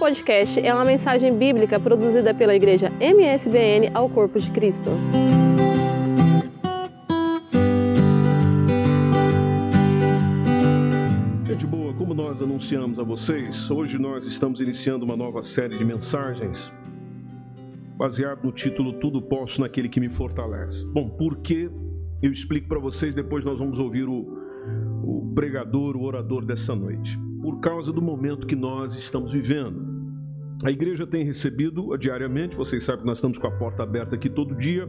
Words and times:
podcast 0.00 0.58
é 0.58 0.72
uma 0.72 0.84
mensagem 0.86 1.36
bíblica 1.36 1.78
produzida 1.78 2.32
pela 2.32 2.56
igreja 2.56 2.90
MSBN 2.98 3.90
ao 3.92 4.08
Corpo 4.08 4.40
de 4.40 4.50
Cristo. 4.50 4.90
Gente 11.46 11.66
boa, 11.66 11.92
como 11.92 12.14
nós 12.14 12.40
anunciamos 12.40 12.98
a 12.98 13.02
vocês, 13.02 13.70
hoje 13.70 13.98
nós 13.98 14.24
estamos 14.24 14.62
iniciando 14.62 15.04
uma 15.04 15.18
nova 15.18 15.42
série 15.42 15.76
de 15.76 15.84
mensagens 15.84 16.72
baseado 17.98 18.42
no 18.42 18.52
título 18.52 18.94
Tudo 18.94 19.20
Posso 19.20 19.60
naquele 19.60 19.90
que 19.90 20.00
me 20.00 20.08
fortalece. 20.08 20.82
Bom, 20.86 21.10
por 21.10 21.42
que 21.42 21.70
eu 22.22 22.32
explico 22.32 22.68
para 22.68 22.78
vocês, 22.78 23.14
depois 23.14 23.44
nós 23.44 23.58
vamos 23.58 23.78
ouvir 23.78 24.08
o, 24.08 24.34
o 25.04 25.30
pregador, 25.34 25.94
o 25.94 26.04
orador 26.04 26.42
dessa 26.42 26.74
noite. 26.74 27.18
Por 27.42 27.60
causa 27.60 27.92
do 27.92 28.00
momento 28.00 28.46
que 28.46 28.56
nós 28.56 28.94
estamos 28.94 29.34
vivendo. 29.34 29.89
A 30.62 30.70
igreja 30.70 31.06
tem 31.06 31.24
recebido 31.24 31.96
diariamente, 31.96 32.54
vocês 32.54 32.84
sabem 32.84 33.00
que 33.00 33.06
nós 33.06 33.16
estamos 33.16 33.38
com 33.38 33.46
a 33.46 33.50
porta 33.50 33.82
aberta 33.82 34.14
aqui 34.14 34.28
todo 34.28 34.54
dia. 34.54 34.86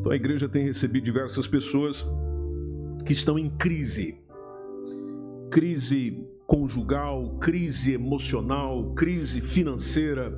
Então 0.00 0.12
a 0.12 0.16
igreja 0.16 0.46
tem 0.46 0.64
recebido 0.64 1.04
diversas 1.04 1.46
pessoas 1.46 2.04
que 3.06 3.14
estão 3.14 3.38
em 3.38 3.48
crise. 3.48 4.20
Crise 5.50 6.22
conjugal, 6.46 7.38
crise 7.38 7.94
emocional, 7.94 8.92
crise 8.94 9.40
financeira, 9.40 10.30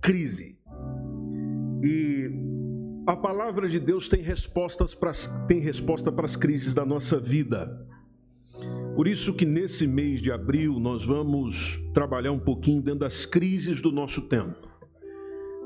crise. 0.00 0.58
E 1.80 2.30
a 3.06 3.16
palavra 3.16 3.68
de 3.68 3.78
Deus 3.78 4.08
tem 4.08 4.22
respostas 4.22 4.92
para 4.92 5.12
tem 5.46 5.60
resposta 5.60 6.10
para 6.10 6.24
as 6.24 6.34
crises 6.34 6.74
da 6.74 6.84
nossa 6.84 7.20
vida. 7.20 7.86
Por 8.98 9.06
isso 9.06 9.32
que 9.32 9.46
nesse 9.46 9.86
mês 9.86 10.20
de 10.20 10.32
abril 10.32 10.80
nós 10.80 11.04
vamos 11.04 11.80
trabalhar 11.94 12.32
um 12.32 12.38
pouquinho 12.40 12.82
dentro 12.82 12.98
das 12.98 13.24
crises 13.24 13.80
do 13.80 13.92
nosso 13.92 14.22
tempo. 14.22 14.66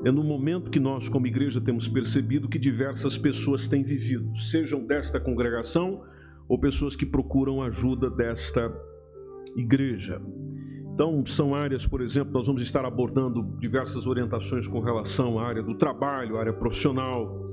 É 0.05 0.11
no 0.11 0.23
momento 0.23 0.69
que 0.69 0.79
nós, 0.79 1.09
como 1.09 1.25
igreja, 1.25 1.59
temos 1.59 1.87
percebido 1.87 2.47
que 2.47 2.59
diversas 2.59 3.17
pessoas 3.17 3.67
têm 3.67 3.81
vivido, 3.81 4.37
sejam 4.37 4.85
desta 4.85 5.19
congregação 5.19 6.03
ou 6.47 6.59
pessoas 6.59 6.95
que 6.95 7.07
procuram 7.07 7.63
ajuda 7.63 8.07
desta 8.07 8.71
igreja. 9.55 10.21
Então, 10.93 11.25
são 11.25 11.55
áreas, 11.55 11.87
por 11.87 12.01
exemplo, 12.01 12.33
nós 12.33 12.45
vamos 12.45 12.61
estar 12.61 12.85
abordando 12.85 13.41
diversas 13.59 14.05
orientações 14.05 14.67
com 14.67 14.79
relação 14.79 15.39
à 15.39 15.47
área 15.47 15.63
do 15.63 15.73
trabalho, 15.73 16.37
à 16.37 16.41
área 16.41 16.53
profissional, 16.53 17.49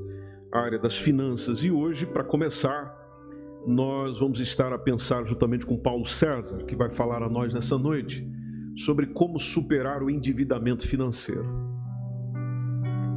à 0.52 0.58
área 0.58 0.78
das 0.78 0.98
finanças. 0.98 1.64
E 1.64 1.70
hoje, 1.70 2.04
para 2.04 2.22
começar, 2.22 3.00
nós 3.66 4.18
vamos 4.18 4.40
estar 4.40 4.72
a 4.72 4.78
pensar 4.78 5.24
juntamente 5.24 5.66
com 5.66 5.76
Paulo 5.76 6.06
César, 6.06 6.64
que 6.64 6.74
vai 6.74 6.90
falar 6.90 7.22
a 7.22 7.28
nós 7.28 7.52
nessa 7.54 7.78
noite 7.78 8.26
sobre 8.76 9.06
como 9.06 9.38
superar 9.38 10.02
o 10.02 10.10
endividamento 10.10 10.86
financeiro. 10.86 11.46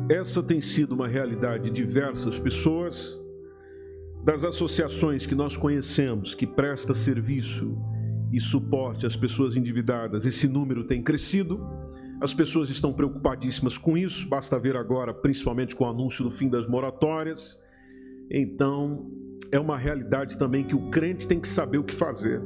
Essa 0.10 0.44
tem 0.44 0.60
sido 0.60 0.94
uma 0.94 1.08
realidade 1.08 1.70
de 1.70 1.72
diversas 1.72 2.38
pessoas, 2.38 3.20
das 4.24 4.44
associações 4.44 5.26
que 5.26 5.36
nós 5.36 5.58
conhecemos 5.58 6.34
que 6.34 6.48
presta 6.48 6.94
serviço 6.94 7.78
e 8.32 8.40
suporte 8.40 9.06
às 9.06 9.16
pessoas 9.16 9.56
endividadas. 9.56 10.26
Esse 10.26 10.48
número 10.48 10.86
tem 10.86 11.04
crescido. 11.04 11.60
As 12.22 12.34
pessoas 12.34 12.70
estão 12.70 12.94
preocupadíssimas 12.94 13.78
com 13.78 13.98
isso, 13.98 14.28
basta 14.30 14.58
ver 14.58 14.78
agora, 14.78 15.14
principalmente 15.14 15.76
com 15.76 15.84
o 15.84 15.88
anúncio 15.88 16.24
do 16.24 16.32
fim 16.32 16.50
das 16.50 16.68
moratórias. 16.68 17.60
Então, 18.32 19.12
é 19.54 19.60
uma 19.60 19.78
realidade 19.78 20.36
também 20.36 20.64
que 20.64 20.76
o 20.76 20.90
crente 20.90 21.28
tem 21.28 21.40
que 21.40 21.48
saber 21.48 21.78
o 21.78 21.84
que 21.84 21.94
fazer. 21.94 22.42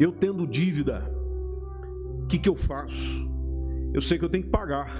Eu 0.00 0.10
tendo 0.10 0.48
dívida, 0.48 1.08
o 2.24 2.26
que, 2.26 2.40
que 2.40 2.48
eu 2.48 2.56
faço? 2.56 3.30
Eu 3.94 4.02
sei 4.02 4.18
que 4.18 4.24
eu 4.24 4.28
tenho 4.28 4.42
que 4.42 4.50
pagar, 4.50 4.92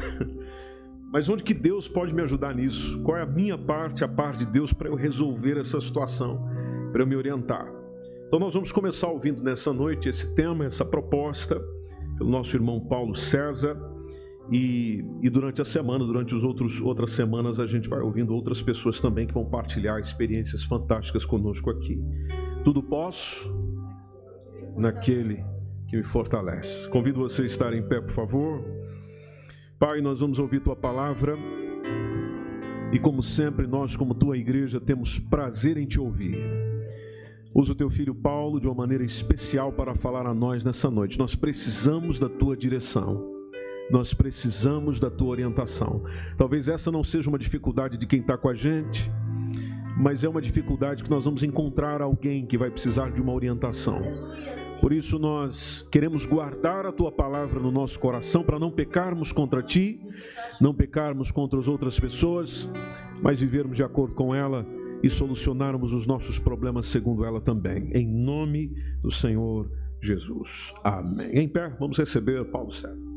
mas 1.12 1.28
onde 1.28 1.42
que 1.42 1.52
Deus 1.52 1.88
pode 1.88 2.14
me 2.14 2.22
ajudar 2.22 2.54
nisso? 2.54 3.02
Qual 3.02 3.18
é 3.18 3.22
a 3.22 3.26
minha 3.26 3.58
parte, 3.58 4.04
a 4.04 4.08
parte 4.08 4.44
de 4.44 4.52
Deus, 4.52 4.72
para 4.72 4.88
eu 4.88 4.94
resolver 4.94 5.58
essa 5.58 5.80
situação, 5.80 6.48
para 6.92 7.02
eu 7.02 7.06
me 7.06 7.16
orientar? 7.16 7.66
Então, 8.28 8.38
nós 8.38 8.54
vamos 8.54 8.70
começar 8.70 9.08
ouvindo 9.08 9.42
nessa 9.42 9.72
noite 9.72 10.08
esse 10.08 10.36
tema, 10.36 10.64
essa 10.64 10.84
proposta, 10.84 11.60
pelo 12.16 12.30
nosso 12.30 12.56
irmão 12.56 12.78
Paulo 12.78 13.16
César. 13.16 13.76
E, 14.50 15.04
e, 15.22 15.30
durante 15.30 15.62
a 15.62 15.64
semana, 15.64 16.04
durante 16.04 16.34
as 16.34 16.42
outras 16.42 17.10
semanas, 17.10 17.60
a 17.60 17.66
gente 17.66 17.88
vai 17.88 18.00
ouvindo 18.00 18.34
outras 18.34 18.60
pessoas 18.60 19.00
também 19.00 19.26
que 19.26 19.32
vão 19.32 19.44
partilhar 19.44 19.98
experiências 20.00 20.64
fantásticas 20.64 21.24
conosco 21.24 21.70
aqui. 21.70 22.02
Tudo 22.64 22.82
posso 22.82 23.50
naquele 24.76 25.44
que 25.88 25.96
me 25.96 26.02
fortalece. 26.02 26.88
Convido 26.88 27.20
você 27.20 27.42
a 27.42 27.46
estar 27.46 27.72
em 27.72 27.86
pé, 27.86 28.00
por 28.00 28.10
favor. 28.10 28.64
Pai, 29.78 30.00
nós 30.00 30.20
vamos 30.20 30.38
ouvir 30.38 30.60
tua 30.60 30.76
palavra. 30.76 31.36
E 32.92 32.98
como 32.98 33.22
sempre, 33.22 33.66
nós, 33.66 33.96
como 33.96 34.14
tua 34.14 34.36
igreja, 34.36 34.80
temos 34.80 35.18
prazer 35.18 35.76
em 35.76 35.86
te 35.86 36.00
ouvir. 36.00 36.36
Usa 37.54 37.72
o 37.72 37.74
teu 37.74 37.90
filho 37.90 38.14
Paulo 38.14 38.60
de 38.60 38.66
uma 38.66 38.74
maneira 38.74 39.04
especial 39.04 39.72
para 39.72 39.94
falar 39.94 40.26
a 40.26 40.34
nós 40.34 40.64
nessa 40.64 40.90
noite. 40.90 41.18
Nós 41.18 41.34
precisamos 41.34 42.18
da 42.18 42.28
tua 42.28 42.56
direção. 42.56 43.41
Nós 43.92 44.14
precisamos 44.14 44.98
da 44.98 45.10
tua 45.10 45.28
orientação. 45.28 46.02
Talvez 46.36 46.66
essa 46.66 46.90
não 46.90 47.04
seja 47.04 47.28
uma 47.28 47.38
dificuldade 47.38 47.98
de 47.98 48.06
quem 48.06 48.20
está 48.20 48.38
com 48.38 48.48
a 48.48 48.54
gente, 48.54 49.10
mas 49.98 50.24
é 50.24 50.28
uma 50.28 50.40
dificuldade 50.40 51.04
que 51.04 51.10
nós 51.10 51.26
vamos 51.26 51.42
encontrar 51.42 52.00
alguém 52.00 52.46
que 52.46 52.56
vai 52.56 52.70
precisar 52.70 53.10
de 53.10 53.20
uma 53.20 53.34
orientação. 53.34 54.00
Por 54.80 54.94
isso 54.94 55.18
nós 55.18 55.86
queremos 55.92 56.24
guardar 56.24 56.86
a 56.86 56.90
tua 56.90 57.12
palavra 57.12 57.60
no 57.60 57.70
nosso 57.70 58.00
coração 58.00 58.42
para 58.42 58.58
não 58.58 58.70
pecarmos 58.70 59.30
contra 59.30 59.62
ti, 59.62 60.00
não 60.58 60.74
pecarmos 60.74 61.30
contra 61.30 61.58
as 61.58 61.68
outras 61.68 62.00
pessoas, 62.00 62.68
mas 63.22 63.38
vivermos 63.38 63.76
de 63.76 63.84
acordo 63.84 64.14
com 64.14 64.34
ela 64.34 64.66
e 65.02 65.10
solucionarmos 65.10 65.92
os 65.92 66.06
nossos 66.06 66.38
problemas 66.38 66.86
segundo 66.86 67.26
ela 67.26 67.42
também. 67.42 67.90
Em 67.92 68.08
nome 68.08 68.72
do 69.02 69.10
Senhor 69.10 69.70
Jesus. 70.00 70.72
Amém. 70.82 71.30
Em 71.32 71.46
pé, 71.46 71.68
vamos 71.78 71.98
receber 71.98 72.42
Paulo 72.46 72.72
César. 72.72 73.11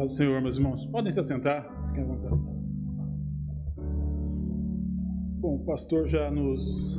Paz 0.00 0.12
do 0.12 0.16
Senhor, 0.16 0.40
meus 0.40 0.56
irmãos. 0.56 0.86
Podem 0.86 1.12
se 1.12 1.20
assentar, 1.20 1.62
fiquem 1.88 2.02
à 2.02 2.06
vontade. 2.06 2.34
Bom, 5.40 5.56
o 5.56 5.64
pastor 5.66 6.08
já 6.08 6.30
nos, 6.30 6.98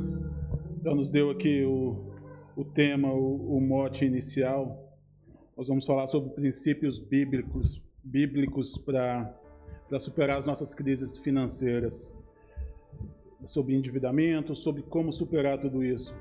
já 0.84 0.94
nos 0.94 1.10
deu 1.10 1.30
aqui 1.30 1.64
o, 1.64 2.12
o 2.56 2.64
tema, 2.64 3.12
o, 3.12 3.56
o 3.56 3.60
mote 3.60 4.04
inicial. 4.04 4.96
Nós 5.56 5.66
vamos 5.66 5.84
falar 5.84 6.06
sobre 6.06 6.30
princípios 6.30 7.00
bíblicos, 7.00 7.82
bíblicos 8.04 8.78
para 8.78 9.34
superar 9.98 10.38
as 10.38 10.46
nossas 10.46 10.72
crises 10.72 11.18
financeiras, 11.18 12.16
sobre 13.44 13.74
endividamento, 13.74 14.54
sobre 14.54 14.82
como 14.82 15.12
superar 15.12 15.58
tudo 15.58 15.82
isso. 15.82 16.14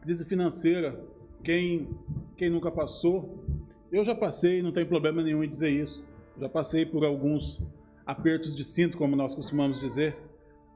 Crise 0.00 0.24
financeira, 0.24 0.98
quem, 1.44 1.90
quem 2.38 2.48
nunca 2.48 2.70
passou, 2.70 3.44
eu 3.96 4.04
já 4.04 4.14
passei, 4.14 4.62
não 4.62 4.72
tem 4.72 4.84
problema 4.84 5.22
nenhum 5.22 5.42
em 5.42 5.48
dizer 5.48 5.70
isso. 5.70 6.04
Já 6.38 6.48
passei 6.48 6.84
por 6.84 7.04
alguns 7.04 7.66
apertos 8.04 8.54
de 8.54 8.62
cinto, 8.62 8.98
como 8.98 9.16
nós 9.16 9.34
costumamos 9.34 9.80
dizer. 9.80 10.16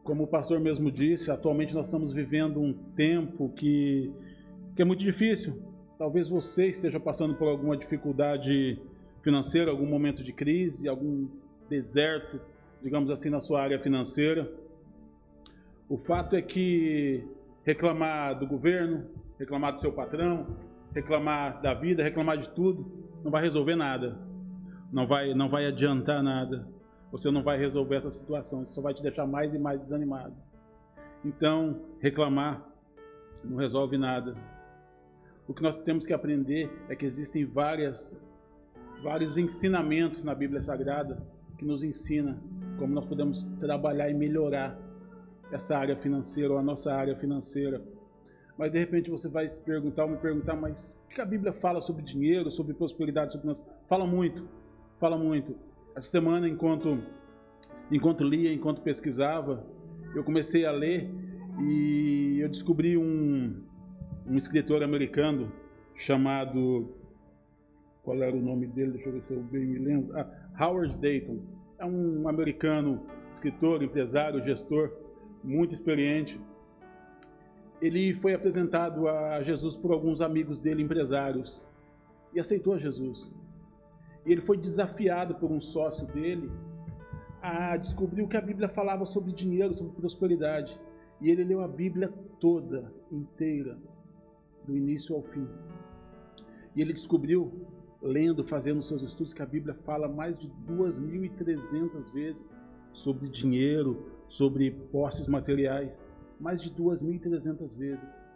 Como 0.02 0.24
o 0.24 0.26
pastor 0.26 0.58
mesmo 0.58 0.90
disse, 0.90 1.30
atualmente 1.30 1.74
nós 1.74 1.86
estamos 1.86 2.12
vivendo 2.12 2.60
um 2.60 2.72
tempo 2.72 3.50
que, 3.50 4.10
que 4.74 4.80
é 4.80 4.84
muito 4.84 5.04
difícil. 5.04 5.62
Talvez 5.98 6.28
você 6.28 6.68
esteja 6.68 6.98
passando 6.98 7.34
por 7.34 7.48
alguma 7.48 7.76
dificuldade 7.76 8.80
financeira, 9.22 9.70
algum 9.70 9.86
momento 9.86 10.24
de 10.24 10.32
crise, 10.32 10.88
algum 10.88 11.28
deserto, 11.68 12.40
digamos 12.82 13.10
assim, 13.10 13.28
na 13.28 13.42
sua 13.42 13.60
área 13.60 13.78
financeira. 13.78 14.50
O 15.90 15.98
fato 15.98 16.36
é 16.36 16.40
que 16.40 17.22
reclamar 17.64 18.38
do 18.38 18.46
governo, 18.46 19.04
reclamar 19.38 19.74
do 19.74 19.80
seu 19.80 19.92
patrão, 19.92 20.46
reclamar 20.94 21.60
da 21.60 21.74
vida, 21.74 22.02
reclamar 22.02 22.38
de 22.38 22.50
tudo, 22.50 22.90
não 23.22 23.30
vai 23.30 23.42
resolver 23.42 23.76
nada. 23.76 24.18
Não 24.92 25.06
vai, 25.06 25.34
não 25.34 25.48
vai 25.48 25.66
adiantar 25.66 26.22
nada. 26.22 26.68
Você 27.12 27.30
não 27.30 27.42
vai 27.42 27.58
resolver 27.58 27.96
essa 27.96 28.10
situação, 28.10 28.62
isso 28.62 28.74
só 28.74 28.82
vai 28.82 28.94
te 28.94 29.02
deixar 29.02 29.26
mais 29.26 29.54
e 29.54 29.58
mais 29.58 29.80
desanimado. 29.80 30.34
Então, 31.24 31.80
reclamar 32.00 32.66
não 33.44 33.56
resolve 33.56 33.96
nada. 33.96 34.36
O 35.46 35.54
que 35.54 35.62
nós 35.62 35.78
temos 35.78 36.06
que 36.06 36.12
aprender 36.12 36.70
é 36.88 36.94
que 36.94 37.04
existem 37.04 37.44
várias 37.44 38.24
vários 39.02 39.38
ensinamentos 39.38 40.22
na 40.22 40.34
Bíblia 40.34 40.60
Sagrada 40.60 41.26
que 41.56 41.64
nos 41.64 41.82
ensina 41.82 42.38
como 42.78 42.94
nós 42.94 43.06
podemos 43.06 43.44
trabalhar 43.58 44.10
e 44.10 44.14
melhorar 44.14 44.78
essa 45.50 45.76
área 45.76 45.96
financeira 45.96 46.52
ou 46.52 46.58
a 46.58 46.62
nossa 46.62 46.94
área 46.94 47.16
financeira 47.16 47.82
mas 48.60 48.70
de 48.70 48.78
repente 48.78 49.08
você 49.08 49.26
vai 49.26 49.48
se 49.48 49.64
perguntar 49.64 50.04
ou 50.04 50.10
me 50.10 50.18
perguntar, 50.18 50.54
mas 50.54 51.02
o 51.06 51.14
que 51.14 51.18
a 51.18 51.24
Bíblia 51.24 51.50
fala 51.50 51.80
sobre 51.80 52.02
dinheiro, 52.02 52.50
sobre 52.50 52.74
prosperidade, 52.74 53.32
sobre 53.32 53.44
finanças? 53.44 53.66
Fala 53.88 54.06
muito. 54.06 54.46
fala 54.98 55.16
muito. 55.16 55.56
Essa 55.96 56.10
semana, 56.10 56.46
enquanto, 56.46 57.02
enquanto 57.90 58.22
lia, 58.22 58.52
enquanto 58.52 58.82
pesquisava, 58.82 59.66
eu 60.14 60.22
comecei 60.22 60.66
a 60.66 60.72
ler 60.72 61.10
e 61.58 62.38
eu 62.38 62.50
descobri 62.50 62.98
um, 62.98 63.64
um 64.26 64.36
escritor 64.36 64.82
americano 64.82 65.50
chamado. 65.96 66.94
Qual 68.02 68.22
era 68.22 68.36
o 68.36 68.42
nome 68.42 68.66
dele? 68.66 68.90
Deixa 68.90 69.08
eu 69.08 69.14
ver 69.14 69.22
se 69.22 69.32
eu 69.32 69.42
bem 69.42 69.64
me 69.64 69.78
lembro. 69.78 70.14
Ah, 70.14 70.28
Howard 70.60 70.98
Dayton. 70.98 71.38
É 71.78 71.86
um 71.86 72.28
americano, 72.28 73.06
escritor, 73.30 73.82
empresário, 73.82 74.44
gestor, 74.44 74.92
muito 75.42 75.72
experiente. 75.72 76.38
Ele 77.80 78.14
foi 78.14 78.34
apresentado 78.34 79.08
a 79.08 79.42
Jesus 79.42 79.76
por 79.76 79.90
alguns 79.90 80.20
amigos 80.20 80.58
dele, 80.58 80.82
empresários, 80.82 81.64
e 82.34 82.40
aceitou 82.40 82.74
a 82.74 82.78
Jesus. 82.78 83.32
E 84.26 84.32
ele 84.32 84.40
foi 84.40 84.56
desafiado 84.56 85.34
por 85.34 85.50
um 85.50 85.60
sócio 85.60 86.06
dele 86.06 86.50
a 87.42 87.76
descobrir 87.76 88.22
o 88.22 88.28
que 88.28 88.36
a 88.36 88.40
Bíblia 88.40 88.68
falava 88.68 89.06
sobre 89.06 89.32
dinheiro, 89.32 89.76
sobre 89.76 89.94
prosperidade. 89.94 90.78
E 91.20 91.30
ele 91.30 91.44
leu 91.44 91.62
a 91.62 91.68
Bíblia 91.68 92.12
toda, 92.38 92.92
inteira, 93.10 93.78
do 94.66 94.76
início 94.76 95.16
ao 95.16 95.22
fim. 95.22 95.48
E 96.76 96.80
ele 96.82 96.92
descobriu, 96.92 97.66
lendo, 98.02 98.44
fazendo 98.44 98.82
seus 98.82 99.02
estudos, 99.02 99.32
que 99.32 99.42
a 99.42 99.46
Bíblia 99.46 99.74
fala 99.74 100.08
mais 100.08 100.38
de 100.38 100.50
2.300 100.68 102.12
vezes 102.12 102.54
sobre 102.92 103.28
dinheiro, 103.28 104.06
sobre 104.28 104.70
posses 104.70 105.26
materiais. 105.26 106.14
Mais 106.40 106.60
de 106.60 106.70
2.300 106.70 107.76
vezes. 107.76 108.26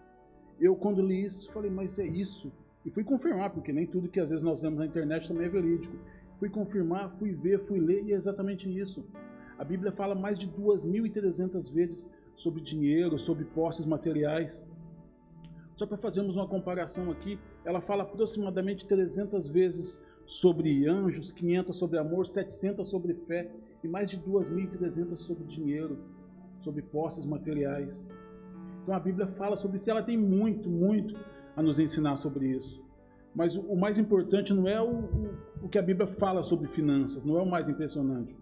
Eu, 0.60 0.76
quando 0.76 1.02
li 1.02 1.24
isso, 1.24 1.52
falei, 1.52 1.70
mas 1.70 1.98
é 1.98 2.06
isso? 2.06 2.52
E 2.84 2.90
fui 2.90 3.02
confirmar, 3.02 3.50
porque 3.50 3.72
nem 3.72 3.86
tudo 3.86 4.08
que 4.08 4.20
às 4.20 4.30
vezes 4.30 4.44
nós 4.44 4.60
vemos 4.60 4.78
na 4.78 4.86
internet 4.86 5.26
também 5.26 5.46
é 5.46 5.48
verídico. 5.48 5.96
Fui 6.38 6.50
confirmar, 6.50 7.16
fui 7.18 7.32
ver, 7.32 7.64
fui 7.66 7.80
ler, 7.80 8.04
e 8.04 8.12
é 8.12 8.14
exatamente 8.14 8.68
isso. 8.68 9.04
A 9.58 9.64
Bíblia 9.64 9.90
fala 9.90 10.14
mais 10.14 10.38
de 10.38 10.48
2.300 10.48 11.72
vezes 11.72 12.10
sobre 12.36 12.60
dinheiro, 12.60 13.18
sobre 13.18 13.44
posses 13.44 13.86
materiais. 13.86 14.64
Só 15.76 15.86
para 15.86 15.96
fazermos 15.96 16.36
uma 16.36 16.46
comparação 16.46 17.10
aqui, 17.10 17.38
ela 17.64 17.80
fala 17.80 18.02
aproximadamente 18.02 18.86
300 18.86 19.48
vezes 19.48 20.04
sobre 20.26 20.86
anjos, 20.86 21.32
500 21.32 21.76
sobre 21.76 21.98
amor, 21.98 22.26
700 22.26 22.86
sobre 22.88 23.14
fé 23.14 23.50
e 23.82 23.88
mais 23.88 24.10
de 24.10 24.18
2.300 24.18 25.16
sobre 25.16 25.44
dinheiro, 25.44 25.98
sobre 26.58 26.82
posses 26.82 27.24
materiais. 27.24 28.06
Então 28.82 28.94
a 28.94 29.00
Bíblia 29.00 29.26
fala 29.26 29.56
sobre 29.56 29.76
isso, 29.76 29.90
ela 29.90 30.02
tem 30.02 30.16
muito, 30.16 30.68
muito 30.68 31.18
a 31.56 31.62
nos 31.62 31.78
ensinar 31.78 32.16
sobre 32.16 32.48
isso. 32.48 32.84
Mas 33.34 33.56
o, 33.56 33.74
mais 33.74 33.98
importante 33.98 34.52
não 34.52 34.68
é 34.68 34.80
o, 34.80 34.90
o, 34.90 35.34
o 35.62 35.68
que 35.68 35.78
a 35.78 35.82
Bíblia 35.82 36.06
fala 36.06 36.42
sobre 36.42 36.68
finanças, 36.68 37.24
não 37.24 37.38
é 37.38 37.42
o 37.42 37.46
mais 37.46 37.68
impressionante. 37.68 38.36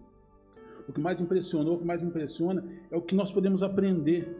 O 0.87 0.93
que 0.93 0.99
mais 0.99 1.21
impressionou, 1.21 1.75
o 1.75 1.79
que 1.79 1.85
mais 1.85 2.03
impressiona 2.03 2.63
é 2.91 2.97
o 2.97 3.01
que 3.01 3.15
nós 3.15 3.31
podemos 3.31 3.63
aprender, 3.63 4.35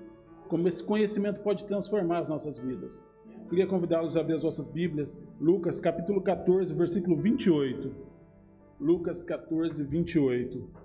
como 0.48 0.68
esse 0.68 0.84
conhecimento 0.84 1.40
pode 1.40 1.66
transformar 1.66 2.20
as 2.20 2.30
nossas 2.30 2.58
vidas. 2.60 3.04
Queria 3.50 3.66
convidá-los 3.66 4.18
a 4.18 4.22
abrir 4.22 4.34
as 4.34 4.44
vossas 4.44 4.68
Bíblias, 4.68 5.22
Lucas 5.40 5.80
capítulo 5.80 6.22
14, 6.22 6.74
versículo 6.74 7.16
28. 7.16 7.92
Lucas 8.80 9.24
14, 9.24 9.84
28. 9.84 10.83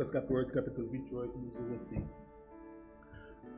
Lucas 0.00 0.12
14, 0.12 0.50
capítulo 0.50 0.88
28, 0.88 1.38
nos 1.38 1.52
diz 1.52 1.72
assim: 1.74 2.02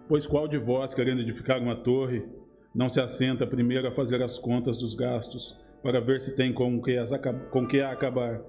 Pois 0.08 0.26
qual 0.26 0.48
de 0.48 0.58
vós, 0.58 0.92
querendo 0.92 1.20
edificar 1.20 1.62
uma 1.62 1.76
torre, 1.76 2.24
não 2.74 2.88
se 2.88 3.00
assenta 3.00 3.46
primeiro 3.46 3.86
a 3.86 3.92
fazer 3.92 4.20
as 4.20 4.40
contas 4.40 4.76
dos 4.76 4.92
gastos, 4.92 5.56
para 5.84 6.00
ver 6.00 6.20
se 6.20 6.34
tem 6.34 6.52
com 6.52 6.82
que, 6.82 6.98
as, 6.98 7.10
com 7.52 7.64
que 7.64 7.80
a 7.80 7.92
acabar? 7.92 8.40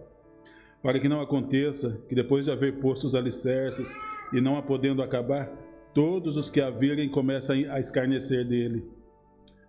Para 0.82 1.00
que 1.00 1.08
não 1.08 1.22
aconteça 1.22 2.04
que, 2.10 2.16
depois 2.16 2.46
de 2.46 2.52
haver 2.52 2.80
posto 2.80 3.06
os 3.06 3.14
alicerces 3.14 3.96
e 4.34 4.42
não 4.42 4.58
a 4.58 4.64
podendo 4.64 5.04
acabar, 5.04 5.52
todos 5.94 6.36
os 6.36 6.50
que 6.50 6.62
a 6.62 6.72
virem 6.72 7.08
comecem 7.08 7.70
a 7.70 7.80
escarnecer 7.80 8.44
dele, 8.44 8.84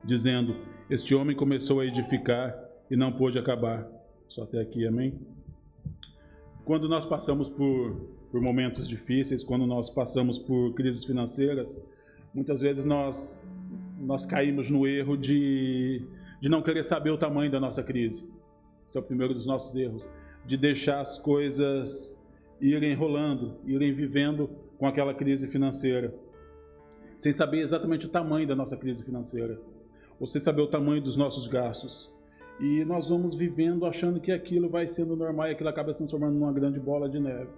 dizendo: 0.02 0.56
Este 0.88 1.14
homem 1.14 1.36
começou 1.36 1.80
a 1.80 1.84
edificar 1.84 2.58
e 2.90 2.96
não 2.96 3.12
pôde 3.12 3.38
acabar. 3.38 3.86
Só 4.28 4.44
até 4.44 4.62
aqui, 4.62 4.86
amém? 4.86 5.20
Quando 6.64 6.88
nós 6.88 7.04
passamos 7.04 7.48
por, 7.48 7.94
por 8.30 8.40
momentos 8.40 8.88
difíceis, 8.88 9.42
quando 9.42 9.66
nós 9.66 9.90
passamos 9.90 10.38
por 10.38 10.72
crises 10.74 11.04
financeiras, 11.04 11.78
muitas 12.32 12.60
vezes 12.60 12.84
nós, 12.84 13.58
nós 14.00 14.24
caímos 14.24 14.70
no 14.70 14.86
erro 14.86 15.16
de, 15.16 16.02
de 16.40 16.48
não 16.48 16.62
querer 16.62 16.82
saber 16.82 17.10
o 17.10 17.18
tamanho 17.18 17.50
da 17.50 17.60
nossa 17.60 17.82
crise. 17.82 18.32
Esse 18.88 18.96
é 18.96 19.00
o 19.00 19.04
primeiro 19.04 19.34
dos 19.34 19.46
nossos 19.46 19.76
erros. 19.76 20.08
De 20.46 20.56
deixar 20.56 21.00
as 21.00 21.18
coisas 21.18 22.18
irem 22.60 22.94
rolando, 22.94 23.56
irem 23.66 23.92
vivendo 23.92 24.48
com 24.78 24.86
aquela 24.86 25.14
crise 25.14 25.46
financeira, 25.48 26.14
sem 27.18 27.32
saber 27.32 27.60
exatamente 27.60 28.06
o 28.06 28.08
tamanho 28.08 28.46
da 28.46 28.56
nossa 28.56 28.76
crise 28.76 29.02
financeira, 29.02 29.60
ou 30.18 30.26
sem 30.26 30.40
saber 30.40 30.62
o 30.62 30.66
tamanho 30.66 31.02
dos 31.02 31.16
nossos 31.16 31.46
gastos 31.46 32.13
e 32.60 32.84
nós 32.84 33.08
vamos 33.08 33.34
vivendo 33.34 33.84
achando 33.84 34.20
que 34.20 34.30
aquilo 34.30 34.68
vai 34.68 34.86
sendo 34.86 35.16
normal 35.16 35.48
e 35.48 35.50
aquilo 35.52 35.68
acaba 35.68 35.92
se 35.92 35.98
transformando 35.98 36.34
numa 36.34 36.52
grande 36.52 36.78
bola 36.78 37.08
de 37.08 37.18
neve. 37.18 37.50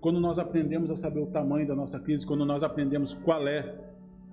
Quando 0.00 0.18
nós 0.18 0.38
aprendemos 0.38 0.90
a 0.90 0.96
saber 0.96 1.20
o 1.20 1.26
tamanho 1.26 1.66
da 1.66 1.74
nossa 1.74 2.00
crise, 2.00 2.26
quando 2.26 2.44
nós 2.44 2.62
aprendemos 2.62 3.14
qual 3.14 3.46
é 3.46 3.74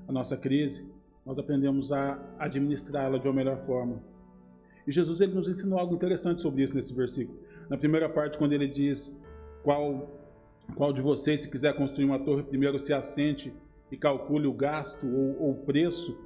a 0.08 0.12
nossa 0.12 0.38
crise, 0.38 0.90
nós 1.26 1.38
aprendemos 1.38 1.92
a 1.92 2.18
administrá-la 2.40 3.18
de 3.18 3.28
uma 3.28 3.34
melhor 3.34 3.58
forma. 3.66 4.02
E 4.88 4.92
Jesus 4.92 5.20
ele 5.20 5.34
nos 5.34 5.50
ensinou 5.50 5.78
algo 5.78 5.94
interessante 5.94 6.42
sobre 6.42 6.64
isso 6.64 6.74
nesse 6.74 6.96
versículo. 6.96 7.38
Na 7.70 7.78
primeira 7.78 8.08
parte, 8.08 8.38
quando 8.38 8.54
ele 8.54 8.68
diz 8.68 9.20
qual, 9.62 10.10
qual 10.76 10.94
de 10.94 11.02
vocês, 11.02 11.42
se 11.42 11.52
quiser 11.52 11.76
construir 11.76 12.06
uma 12.06 12.18
torre, 12.18 12.44
primeiro 12.44 12.80
se 12.80 12.94
assente 12.94 13.54
e 13.92 13.98
calcule 13.98 14.48
o 14.48 14.54
gasto 14.54 15.06
ou 15.06 15.52
o 15.52 15.56
preço 15.66 16.18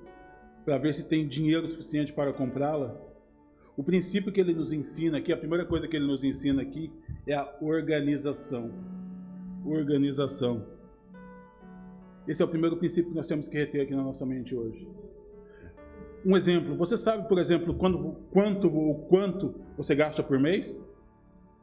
para 0.66 0.78
ver 0.78 0.94
se 0.94 1.08
tem 1.08 1.28
dinheiro 1.28 1.68
suficiente 1.68 2.14
para 2.14 2.34
comprá-la. 2.34 2.96
O 3.76 3.84
princípio 3.84 4.32
que 4.32 4.40
ele 4.40 4.54
nos 4.54 4.72
ensina 4.72 5.18
aqui, 5.18 5.32
a 5.32 5.38
primeira 5.38 5.66
coisa 5.66 5.88
que 5.88 5.96
ele 5.96 6.06
nos 6.06 6.24
ensina 6.24 6.62
aqui 6.62 6.92
é 7.26 7.34
a 7.34 7.56
organização. 7.62 8.72
Organização. 9.66 10.66
Esse 12.28 12.42
é 12.42 12.46
o 12.46 12.48
primeiro 12.48 12.78
princípio 12.78 13.10
que 13.10 13.16
nós 13.16 13.28
temos 13.28 13.48
que 13.48 13.58
reter 13.58 13.82
aqui 13.82 13.96
na 13.96 14.04
nossa 14.04 14.26
mente 14.26 14.56
hoje. 14.56 14.88
Um 16.24 16.36
exemplo, 16.36 16.76
você 16.76 16.96
sabe, 16.96 17.28
por 17.28 17.40
exemplo, 17.40 17.74
quando, 17.74 18.16
quanto 18.32 18.72
ou 18.72 18.96
quanto 19.06 19.56
você 19.76 19.96
gasta 19.96 20.22
por 20.22 20.40
mês? 20.40 20.84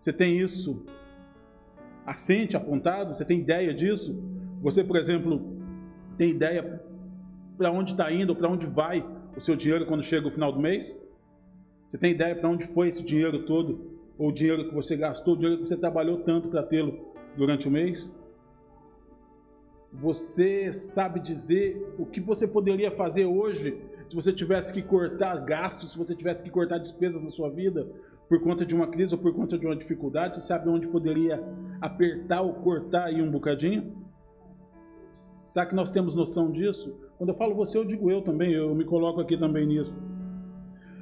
Você 0.00 0.12
tem 0.12 0.40
isso 0.40 0.84
assente, 2.04 2.56
apontado? 2.56 3.14
Você 3.14 3.24
tem 3.24 3.40
ideia 3.40 3.72
disso? 3.72 4.24
Você, 4.60 4.82
por 4.82 4.96
exemplo, 4.96 5.56
tem 6.16 6.30
ideia 6.30 6.82
para 7.58 7.72
onde 7.72 7.90
está 7.90 8.10
indo, 8.10 8.34
para 8.36 8.48
onde 8.48 8.64
vai 8.64 9.04
o 9.36 9.40
seu 9.40 9.56
dinheiro 9.56 9.84
quando 9.84 10.02
chega 10.02 10.28
o 10.28 10.30
final 10.30 10.52
do 10.52 10.60
mês? 10.60 11.04
Você 11.88 11.98
tem 11.98 12.12
ideia 12.12 12.36
para 12.36 12.48
onde 12.48 12.64
foi 12.64 12.88
esse 12.88 13.04
dinheiro 13.04 13.44
todo? 13.44 13.98
Ou 14.16 14.28
o 14.28 14.32
dinheiro 14.32 14.68
que 14.68 14.74
você 14.74 14.96
gastou, 14.96 15.34
o 15.34 15.36
dinheiro 15.36 15.62
que 15.62 15.68
você 15.68 15.76
trabalhou 15.76 16.18
tanto 16.20 16.48
para 16.48 16.62
tê-lo 16.62 17.12
durante 17.36 17.66
o 17.66 17.70
mês? 17.70 18.14
Você 19.92 20.72
sabe 20.72 21.18
dizer 21.18 21.94
o 21.98 22.06
que 22.06 22.20
você 22.20 22.46
poderia 22.46 22.90
fazer 22.90 23.24
hoje 23.24 23.82
se 24.08 24.14
você 24.14 24.32
tivesse 24.32 24.72
que 24.72 24.80
cortar 24.80 25.36
gastos, 25.44 25.92
se 25.92 25.98
você 25.98 26.14
tivesse 26.14 26.42
que 26.42 26.50
cortar 26.50 26.78
despesas 26.78 27.22
na 27.22 27.28
sua 27.28 27.50
vida 27.50 27.90
por 28.28 28.40
conta 28.40 28.64
de 28.64 28.74
uma 28.74 28.86
crise 28.86 29.14
ou 29.14 29.20
por 29.20 29.34
conta 29.34 29.58
de 29.58 29.66
uma 29.66 29.76
dificuldade? 29.76 30.36
Você 30.36 30.42
sabe 30.42 30.68
onde 30.68 30.86
poderia 30.86 31.42
apertar 31.80 32.42
ou 32.42 32.54
cortar 32.54 33.06
aí 33.06 33.20
um 33.20 33.30
bocadinho? 33.30 33.96
Será 35.10 35.66
que 35.66 35.74
nós 35.74 35.90
temos 35.90 36.14
noção 36.14 36.52
disso? 36.52 37.07
Quando 37.18 37.30
eu 37.30 37.34
falo 37.34 37.54
você, 37.54 37.76
eu 37.76 37.84
digo 37.84 38.10
eu 38.10 38.22
também, 38.22 38.52
eu 38.52 38.72
me 38.74 38.84
coloco 38.84 39.20
aqui 39.20 39.36
também 39.36 39.66
nisso. 39.66 39.92